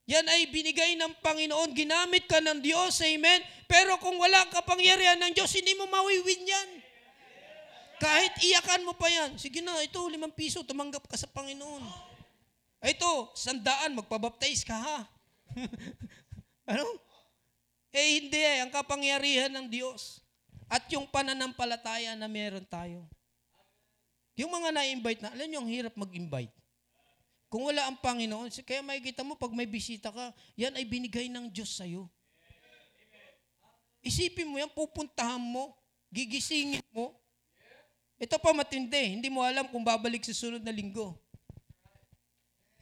Yan 0.06 0.26
ay 0.30 0.46
binigay 0.54 0.94
ng 0.94 1.18
Panginoon. 1.20 1.74
Ginamit 1.74 2.30
ka 2.30 2.38
ng 2.38 2.62
Diyos. 2.62 3.02
Amen? 3.02 3.42
Pero 3.66 3.98
kung 3.98 4.22
wala 4.22 4.46
ang 4.46 4.52
kapangyarihan 4.54 5.18
ng 5.18 5.34
Diyos, 5.34 5.50
hindi 5.58 5.74
mo 5.74 5.90
mawiwin 5.90 6.46
yan. 6.46 6.70
Kahit 7.98 8.38
iyakan 8.46 8.86
mo 8.86 8.94
pa 8.94 9.10
yan. 9.10 9.40
Sige 9.42 9.66
na, 9.66 9.82
ito, 9.82 9.98
limang 10.06 10.36
piso, 10.36 10.62
tumanggap 10.62 11.10
ka 11.10 11.18
sa 11.18 11.26
Panginoon. 11.32 11.82
Ito, 12.86 13.34
sandaan, 13.34 13.98
magpabaptize 13.98 14.62
ka 14.62 14.78
ha. 14.78 15.00
ano? 16.76 16.86
Eh 17.96 18.20
hindi 18.20 18.38
eh, 18.38 18.62
ang 18.62 18.70
kapangyarihan 18.70 19.50
ng 19.58 19.68
Diyos. 19.72 20.22
At 20.70 20.86
yung 20.92 21.10
pananampalataya 21.10 22.14
na 22.14 22.28
meron 22.30 22.68
tayo. 22.68 23.08
Yung 24.36 24.52
mga 24.52 24.70
na-invite 24.76 25.24
na, 25.24 25.32
alam 25.32 25.48
nyo, 25.48 25.60
ang 25.64 25.72
hirap 25.72 25.96
mag-invite. 25.96 26.52
Kung 27.48 27.72
wala 27.72 27.88
ang 27.88 27.96
Panginoon, 27.96 28.52
kaya 28.68 28.84
makikita 28.84 29.24
mo, 29.24 29.40
pag 29.40 29.56
may 29.56 29.64
bisita 29.64 30.12
ka, 30.12 30.36
yan 30.60 30.76
ay 30.76 30.84
binigay 30.84 31.32
ng 31.32 31.48
Diyos 31.48 31.72
sa'yo. 31.80 32.12
Isipin 34.04 34.52
mo 34.52 34.60
yan, 34.60 34.70
pupuntahan 34.70 35.40
mo, 35.40 35.72
gigisingin 36.12 36.84
mo. 36.92 37.16
Ito 38.20 38.36
pa 38.40 38.52
matindi, 38.52 39.18
hindi 39.18 39.32
mo 39.32 39.44
alam 39.44 39.68
kung 39.72 39.84
babalik 39.84 40.24
sa 40.28 40.36
sunod 40.36 40.64
na 40.64 40.72
linggo. 40.72 41.16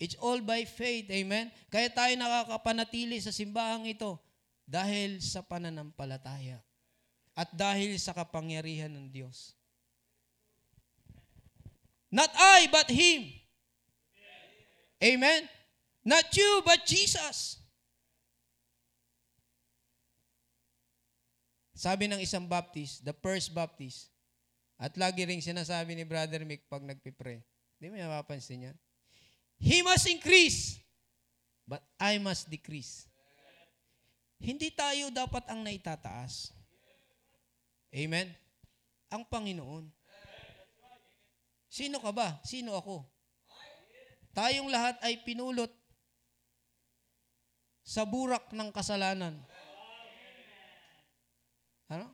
It's 0.02 0.18
all 0.20 0.42
by 0.42 0.66
faith, 0.66 1.08
amen? 1.14 1.54
Kaya 1.70 1.88
tayo 1.94 2.12
nakakapanatili 2.18 3.22
sa 3.22 3.32
simbahang 3.32 3.88
ito 3.88 4.20
dahil 4.66 5.22
sa 5.22 5.46
pananampalataya 5.46 6.60
at 7.38 7.50
dahil 7.54 7.96
sa 7.98 8.12
kapangyarihan 8.12 8.92
ng 8.92 9.08
Diyos. 9.10 9.56
Not 12.14 12.30
I, 12.38 12.70
but 12.70 12.94
Him. 12.94 13.26
Amen? 15.02 15.50
Not 16.06 16.30
you, 16.38 16.62
but 16.62 16.86
Jesus. 16.86 17.58
Sabi 21.74 22.06
ng 22.06 22.22
isang 22.22 22.46
Baptist, 22.46 23.02
the 23.02 23.18
first 23.18 23.50
Baptist, 23.50 24.14
at 24.78 24.94
lagi 24.94 25.26
ring 25.26 25.42
sinasabi 25.42 25.98
ni 25.98 26.06
Brother 26.06 26.46
Mick 26.46 26.70
pag 26.70 26.86
nagpipre, 26.86 27.42
hindi 27.82 27.86
mo 27.90 27.98
napapansin 27.98 28.70
yan? 28.72 28.78
He 29.58 29.82
must 29.82 30.06
increase, 30.06 30.78
but 31.66 31.82
I 31.98 32.22
must 32.22 32.46
decrease. 32.46 33.10
Hindi 34.38 34.70
tayo 34.70 35.10
dapat 35.10 35.50
ang 35.50 35.66
naitataas. 35.66 36.54
Amen? 37.90 38.30
Ang 39.10 39.26
Panginoon. 39.26 40.03
Sino 41.74 41.98
ka 41.98 42.14
ba? 42.14 42.38
Sino 42.46 42.78
ako? 42.78 43.02
Tayong 44.38 44.70
lahat 44.70 45.02
ay 45.02 45.26
pinulot 45.26 45.74
sa 47.82 48.06
burak 48.06 48.54
ng 48.54 48.70
kasalanan. 48.70 49.42
Ano? 51.90 52.14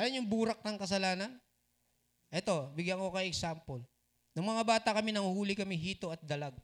Alam 0.00 0.24
yung 0.24 0.28
burak 0.32 0.64
ng 0.64 0.80
kasalanan? 0.80 1.36
Ito, 2.32 2.72
bigyan 2.72 2.96
ko 2.96 3.12
kayo 3.12 3.28
example. 3.28 3.84
Nung 4.32 4.48
mga 4.48 4.64
bata 4.64 4.88
kami, 4.96 5.12
nanguhuli 5.12 5.52
kami 5.52 5.76
hito 5.76 6.08
at 6.08 6.24
dalag. 6.24 6.56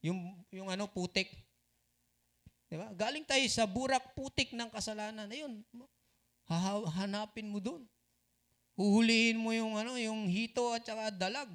Yung, 0.00 0.40
yung 0.48 0.72
ano, 0.72 0.88
putik. 0.88 1.28
Diba? 2.72 2.88
Galing 2.96 3.28
tayo 3.28 3.44
sa 3.52 3.68
burak 3.68 4.16
putik 4.16 4.56
ng 4.56 4.72
kasalanan. 4.72 5.28
Ayun, 5.28 5.60
hanapin 6.96 7.52
mo 7.52 7.60
doon. 7.60 7.84
Huhulihin 8.76 9.36
mo 9.36 9.52
yung 9.52 9.76
ano, 9.76 10.00
yung 10.00 10.24
hito 10.26 10.72
at 10.72 10.84
saka 10.84 11.12
dalag. 11.12 11.50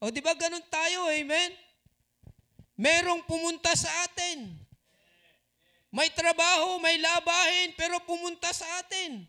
O 0.00 0.08
di 0.08 0.22
ba 0.22 0.32
ganun 0.38 0.64
tayo, 0.70 1.10
amen? 1.10 1.50
Merong 2.78 3.20
pumunta 3.28 3.74
sa 3.76 3.90
atin. 4.08 4.56
May 5.90 6.08
trabaho, 6.14 6.78
may 6.78 6.96
labahin, 6.96 7.74
pero 7.74 7.98
pumunta 8.06 8.48
sa 8.54 8.64
atin. 8.80 9.26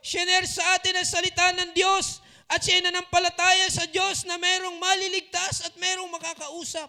Shiner 0.00 0.48
sa 0.48 0.64
atin 0.80 0.96
ang 0.96 1.06
salita 1.06 1.52
ng 1.52 1.76
Diyos 1.76 2.24
at 2.48 2.64
siya 2.64 2.80
nanampalataya 2.80 3.68
sa 3.68 3.84
Diyos 3.84 4.24
na 4.24 4.40
merong 4.40 4.80
maliligtas 4.80 5.68
at 5.68 5.76
merong 5.76 6.08
makakausap. 6.08 6.88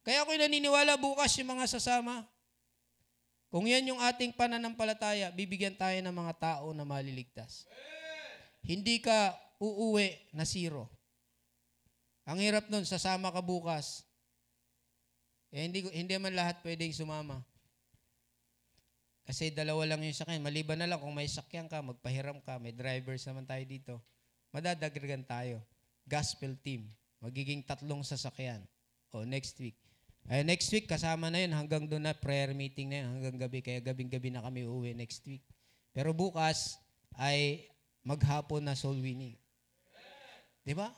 Kaya 0.00 0.24
ako'y 0.24 0.40
naniniwala 0.40 0.96
bukas 0.96 1.36
yung 1.36 1.52
mga 1.52 1.68
sasama. 1.68 2.24
Kung 3.48 3.64
yan 3.64 3.88
yung 3.88 4.00
ating 4.00 4.36
pananampalataya, 4.36 5.32
bibigyan 5.32 5.72
tayo 5.72 5.96
ng 6.04 6.12
mga 6.12 6.34
tao 6.36 6.76
na 6.76 6.84
maliligtas. 6.84 7.64
Hindi 8.60 9.00
ka 9.00 9.32
uuwi 9.56 10.12
na 10.36 10.44
zero. 10.44 10.92
Ang 12.28 12.44
hirap 12.44 12.68
nun, 12.68 12.84
sasama 12.84 13.32
ka 13.32 13.40
bukas. 13.40 14.04
Eh, 15.48 15.64
hindi, 15.64 15.80
hindi 15.96 16.12
man 16.20 16.36
lahat 16.36 16.60
pwedeng 16.60 16.92
sumama. 16.92 17.40
Kasi 19.24 19.48
dalawa 19.48 19.88
lang 19.88 20.04
yung 20.04 20.12
sakyan. 20.12 20.44
Maliban 20.44 20.76
na 20.76 20.88
lang 20.88 21.00
kung 21.00 21.16
may 21.16 21.28
sakyan 21.28 21.72
ka, 21.72 21.80
magpahiram 21.80 22.44
ka, 22.44 22.60
may 22.60 22.76
drivers 22.76 23.24
naman 23.24 23.48
tayo 23.48 23.64
dito. 23.64 23.94
Madadagdagan 24.52 25.24
tayo. 25.24 25.64
Gospel 26.04 26.56
team. 26.60 26.92
Magiging 27.24 27.64
tatlong 27.64 28.04
sasakyan. 28.04 28.60
O, 29.08 29.24
next 29.24 29.56
week. 29.56 29.76
Ay, 30.28 30.44
next 30.44 30.68
week, 30.68 30.84
kasama 30.84 31.32
na 31.32 31.40
yun. 31.40 31.56
Hanggang 31.56 31.88
doon 31.88 32.04
na, 32.04 32.12
prayer 32.12 32.52
meeting 32.52 32.92
na 32.92 33.00
yun. 33.00 33.16
Hanggang 33.16 33.48
gabi. 33.48 33.64
Kaya 33.64 33.80
gabing-gabi 33.80 34.28
na 34.28 34.44
kami 34.44 34.68
uwi 34.68 34.92
next 34.92 35.24
week. 35.24 35.40
Pero 35.96 36.12
bukas, 36.12 36.76
ay 37.16 37.64
maghapon 38.04 38.60
na 38.60 38.76
soul 38.76 39.00
winning. 39.00 39.40
Di 40.68 40.76
ba? 40.76 40.92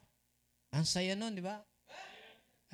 Ang 0.75 0.83
saya 0.83 1.15
nun, 1.15 1.39
di 1.39 1.47
ba? 1.47 1.63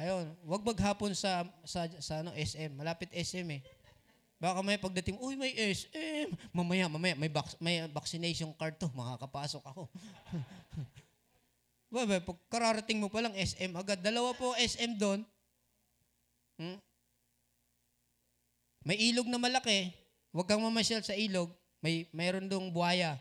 Ayun, 0.00 0.32
wag 0.48 0.64
maghapon 0.64 1.12
sa, 1.12 1.44
sa, 1.68 1.84
sa 2.00 2.24
ano, 2.24 2.32
SM. 2.32 2.72
Malapit 2.72 3.12
SM 3.12 3.44
eh. 3.52 3.60
Baka 4.40 4.64
may 4.64 4.80
pagdating, 4.80 5.20
uy, 5.20 5.36
may 5.36 5.52
SM. 5.52 6.32
Mamaya, 6.56 6.88
mamaya, 6.88 7.12
may, 7.20 7.28
vac- 7.28 7.60
may 7.60 7.84
vaccination 7.92 8.48
card 8.56 8.80
to. 8.80 8.88
Makakapasok 8.96 9.60
ako. 9.60 9.92
ba, 11.92 12.00
ba, 12.08 12.16
pag 12.20 12.38
kararating 12.48 12.96
mo 12.96 13.12
pa 13.12 13.20
lang 13.20 13.36
SM, 13.36 13.76
agad. 13.76 14.00
Dalawa 14.00 14.32
po 14.32 14.56
SM 14.56 14.96
doon. 14.96 15.20
Hmm? 16.56 16.78
May 18.86 18.96
ilog 19.10 19.28
na 19.28 19.40
malaki. 19.40 19.92
Huwag 20.30 20.46
kang 20.46 20.62
mamasyal 20.62 21.02
sa 21.02 21.16
ilog. 21.16 21.50
May 21.82 22.08
mayroon 22.14 22.48
dong 22.48 22.72
buhaya. 22.72 23.20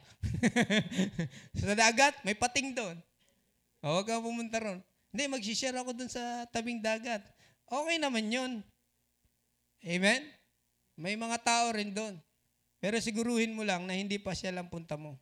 sa 1.59 1.73
dagat, 1.75 2.15
may 2.23 2.37
pating 2.37 2.71
doon. 2.73 2.95
O, 3.83 3.99
huwag 3.99 4.07
kang 4.07 4.23
pumunta 4.23 4.61
ron. 4.61 4.79
Hindi, 5.15 5.31
mag-share 5.31 5.79
ako 5.79 5.95
doon 5.95 6.11
sa 6.11 6.43
tabing 6.51 6.83
dagat. 6.83 7.23
Okay 7.65 7.97
naman 7.97 8.27
yun. 8.27 8.51
Amen? 9.85 10.21
May 10.95 11.15
mga 11.19 11.37
tao 11.43 11.71
rin 11.71 11.91
doon. 11.91 12.15
Pero 12.79 12.99
siguruhin 13.01 13.55
mo 13.55 13.65
lang 13.65 13.89
na 13.89 13.97
hindi 13.97 14.21
pa 14.21 14.37
siya 14.37 14.53
lang 14.53 14.69
punta 14.69 14.99
mo. 14.99 15.17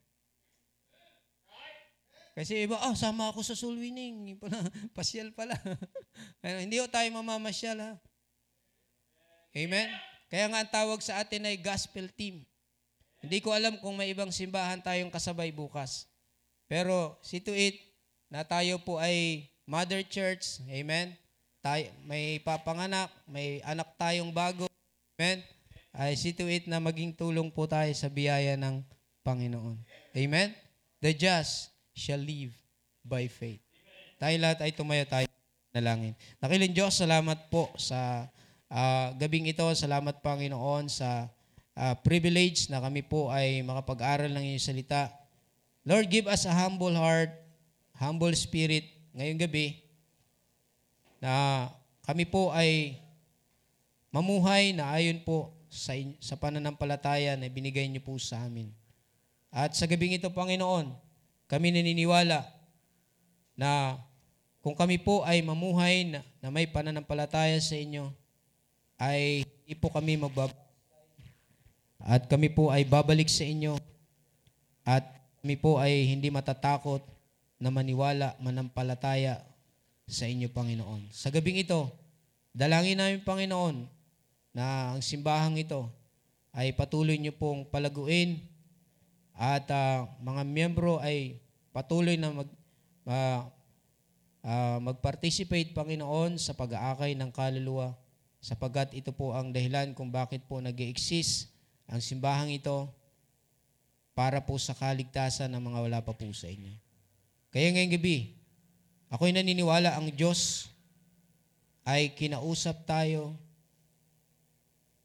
Kasi 2.34 2.66
iba, 2.66 2.82
ah, 2.82 2.98
sama 2.98 3.30
ako 3.30 3.46
sa 3.46 3.54
soul 3.54 3.78
winning. 3.78 4.34
Pala, 4.42 4.58
pasyal 4.98 5.30
pala. 5.34 5.54
Ano, 6.46 6.62
hindi 6.62 6.78
ko 6.78 6.86
tayo 6.92 7.10
mamamasyal 7.10 7.78
ha. 7.82 7.92
Amen? 9.54 9.90
Kaya 10.30 10.46
nga 10.50 10.60
ang 10.62 10.70
tawag 10.70 11.02
sa 11.02 11.22
atin 11.22 11.46
ay 11.46 11.58
gospel 11.58 12.10
team. 12.14 12.46
Hindi 13.24 13.42
ko 13.42 13.50
alam 13.50 13.82
kung 13.82 13.98
may 13.98 14.14
ibang 14.14 14.30
simbahan 14.30 14.82
tayong 14.84 15.10
kasabay 15.10 15.50
bukas. 15.50 16.06
Pero 16.70 17.18
see 17.26 17.42
to 17.42 17.54
it 17.54 17.80
na 18.30 18.46
tayo 18.46 18.78
po 18.82 19.02
ay 19.02 19.48
mother 19.66 20.06
church. 20.06 20.62
Amen? 20.70 21.18
Tayo, 21.64 21.90
may 22.04 22.38
papanganak, 22.44 23.10
may 23.26 23.64
anak 23.64 23.96
tayong 23.98 24.30
bago. 24.30 24.70
Amen? 25.18 25.42
Ay 25.94 26.14
see 26.14 26.34
to 26.34 26.46
it 26.46 26.70
na 26.70 26.78
maging 26.78 27.14
tulong 27.14 27.50
po 27.50 27.66
tayo 27.66 27.90
sa 27.98 28.10
biyaya 28.10 28.54
ng 28.58 28.86
Panginoon. 29.26 29.82
Amen? 30.14 30.54
The 31.02 31.14
just 31.18 31.73
shall 31.94 32.20
live 32.20 32.54
by 33.06 33.30
faith. 33.30 33.62
Tayo 34.18 34.36
lahat 34.42 34.66
ay 34.66 34.72
tumayo 34.74 35.06
tayo 35.06 35.30
nalangin. 35.74 36.14
Nakilin 36.38 36.74
Diyos, 36.74 36.98
salamat 36.98 37.50
po 37.50 37.74
sa 37.78 38.30
ah, 38.70 39.10
gabing 39.18 39.50
ito. 39.50 39.66
Salamat 39.74 40.22
Panginoon 40.22 40.90
sa 40.90 41.30
ah, 41.74 41.96
privilege 41.98 42.70
na 42.70 42.82
kami 42.82 43.02
po 43.06 43.30
ay 43.30 43.66
makapag-aral 43.66 44.30
ng 44.30 44.54
iyong 44.54 44.62
salita. 44.62 45.10
Lord, 45.84 46.08
give 46.08 46.30
us 46.30 46.46
a 46.46 46.54
humble 46.54 46.94
heart, 46.94 47.34
humble 47.98 48.32
spirit 48.38 48.88
ngayong 49.14 49.42
gabi 49.46 49.84
na 51.20 51.68
kami 52.04 52.28
po 52.28 52.52
ay 52.52 53.00
mamuhay 54.12 54.76
na 54.76 54.92
ayon 54.94 55.24
po 55.24 55.52
sa, 55.74 55.98
sa 56.22 56.38
pananampalataya 56.38 57.34
na 57.34 57.50
binigay 57.50 57.90
niyo 57.90 58.06
po 58.06 58.16
sa 58.22 58.46
amin. 58.46 58.70
At 59.54 59.74
sa 59.74 59.90
gabing 59.90 60.18
ito, 60.18 60.30
Panginoon, 60.30 61.03
kami 61.48 61.74
naniniwala 61.74 62.46
na 63.54 64.00
kung 64.64 64.74
kami 64.74 64.98
po 64.98 65.22
ay 65.28 65.44
mamuhay 65.44 66.08
na, 66.08 66.22
na 66.40 66.48
may 66.48 66.64
pananampalataya 66.64 67.60
sa 67.60 67.76
inyo, 67.76 68.10
ay 68.96 69.44
hindi 69.44 69.76
po 69.76 69.92
kami 69.92 70.16
magbab 70.16 70.52
at 72.04 72.28
kami 72.32 72.52
po 72.52 72.72
ay 72.72 72.88
babalik 72.88 73.28
sa 73.28 73.44
inyo 73.44 73.76
at 74.88 75.04
kami 75.44 75.60
po 75.60 75.80
ay 75.80 76.08
hindi 76.08 76.32
matatakot 76.32 77.04
na 77.60 77.72
maniwala, 77.72 78.36
manampalataya 78.44 79.40
sa 80.08 80.28
inyo, 80.28 80.52
Panginoon. 80.52 81.12
Sa 81.16 81.32
gabing 81.32 81.64
ito, 81.64 81.88
dalangin 82.52 83.00
namin, 83.00 83.24
Panginoon, 83.24 83.88
na 84.52 84.96
ang 84.96 85.00
simbahang 85.00 85.56
ito 85.56 85.88
ay 86.54 86.76
patuloy 86.76 87.16
niyo 87.18 87.34
pong 87.34 87.66
palaguin 87.68 88.44
at 89.34 89.66
ah, 89.74 90.10
mga 90.22 90.42
miyembro 90.46 91.02
ay 91.02 91.42
patuloy 91.74 92.18
na 92.18 92.32
mag, 92.32 92.50
ah, 93.10 93.50
ah, 94.46 94.78
mag-participate, 94.80 95.74
Panginoon, 95.74 96.38
sa 96.38 96.54
pag-aakay 96.54 97.18
ng 97.18 97.30
kaluluwa 97.34 97.98
sapagat 98.44 98.92
ito 98.92 99.16
po 99.16 99.32
ang 99.32 99.56
dahilan 99.56 99.96
kung 99.96 100.12
bakit 100.12 100.44
po 100.52 100.60
nag 100.60 100.76
exist 100.84 101.48
ang 101.88 102.04
simbahang 102.04 102.52
ito 102.52 102.92
para 104.12 104.44
po 104.44 104.60
sa 104.60 104.76
kaligtasan 104.76 105.48
ng 105.48 105.64
mga 105.64 105.80
wala 105.80 106.00
pa 106.04 106.12
po 106.12 106.28
sa 106.36 106.52
inyo. 106.52 106.76
Kaya 107.56 107.72
ngayong 107.72 107.96
gabi, 107.96 108.36
ako'y 109.08 109.32
naniniwala 109.32 109.96
ang 109.96 110.12
Diyos 110.12 110.68
ay 111.88 112.12
kinausap 112.20 112.84
tayo. 112.84 113.40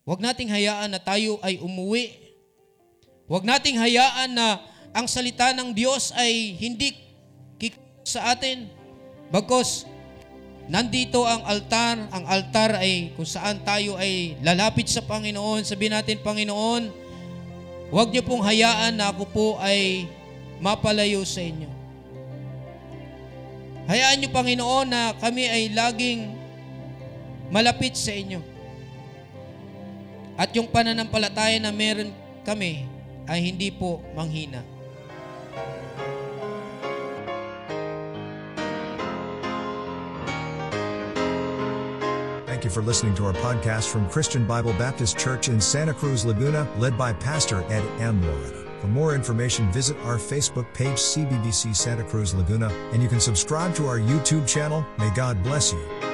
Huwag 0.02 0.18
nating 0.18 0.50
hayaan 0.50 0.90
na 0.90 0.98
tayo 0.98 1.38
ay 1.46 1.62
umuwi. 1.62 2.27
Huwag 3.28 3.44
nating 3.44 3.76
hayaan 3.76 4.32
na 4.32 4.56
ang 4.96 5.04
salita 5.04 5.52
ng 5.52 5.76
Diyos 5.76 6.16
ay 6.16 6.56
hindi 6.56 6.96
kik 7.60 7.76
sa 8.00 8.32
atin. 8.32 8.72
Bagkos, 9.28 9.84
nandito 10.64 11.28
ang 11.28 11.44
altar. 11.44 12.08
Ang 12.08 12.24
altar 12.24 12.80
ay 12.80 13.12
kung 13.12 13.28
saan 13.28 13.60
tayo 13.60 14.00
ay 14.00 14.40
lalapit 14.40 14.88
sa 14.88 15.04
Panginoon. 15.04 15.60
Sabihin 15.60 15.92
natin, 15.92 16.24
Panginoon, 16.24 16.88
huwag 17.92 18.08
niyo 18.08 18.24
pong 18.24 18.40
hayaan 18.40 18.96
na 18.96 19.12
ako 19.12 19.24
po 19.28 19.46
ay 19.60 20.08
mapalayo 20.64 21.20
sa 21.28 21.44
inyo. 21.44 21.68
Hayaan 23.92 24.24
niyo, 24.24 24.32
Panginoon, 24.32 24.88
na 24.88 25.12
kami 25.20 25.44
ay 25.44 25.68
laging 25.76 26.32
malapit 27.52 27.92
sa 27.92 28.16
inyo. 28.16 28.40
At 30.40 30.48
yung 30.56 30.72
pananampalataya 30.72 31.60
na 31.60 31.68
meron 31.68 32.08
kami 32.40 32.97
ay 33.28 33.44
hindi 33.44 33.70
po 33.70 34.02
manghina. 34.16 34.64
Thank 42.58 42.64
you 42.64 42.70
for 42.70 42.82
listening 42.82 43.14
to 43.14 43.26
our 43.26 43.32
podcast 43.34 43.86
from 43.88 44.10
Christian 44.10 44.44
Bible 44.44 44.72
Baptist 44.72 45.16
Church 45.16 45.48
in 45.48 45.60
Santa 45.60 45.94
Cruz, 45.94 46.24
Laguna, 46.24 46.66
led 46.76 46.98
by 46.98 47.12
Pastor 47.12 47.62
Ed 47.70 47.86
M. 48.00 48.20
Loretta. 48.20 48.66
For 48.80 48.88
more 48.88 49.14
information, 49.14 49.70
visit 49.70 49.96
our 49.98 50.16
Facebook 50.16 50.66
page, 50.74 50.96
CBBC 50.96 51.76
Santa 51.76 52.02
Cruz 52.02 52.34
Laguna, 52.34 52.66
and 52.92 53.00
you 53.00 53.08
can 53.08 53.20
subscribe 53.20 53.76
to 53.76 53.86
our 53.86 53.98
YouTube 53.98 54.48
channel. 54.48 54.84
May 54.98 55.10
God 55.14 55.40
bless 55.44 55.72
you. 55.72 56.07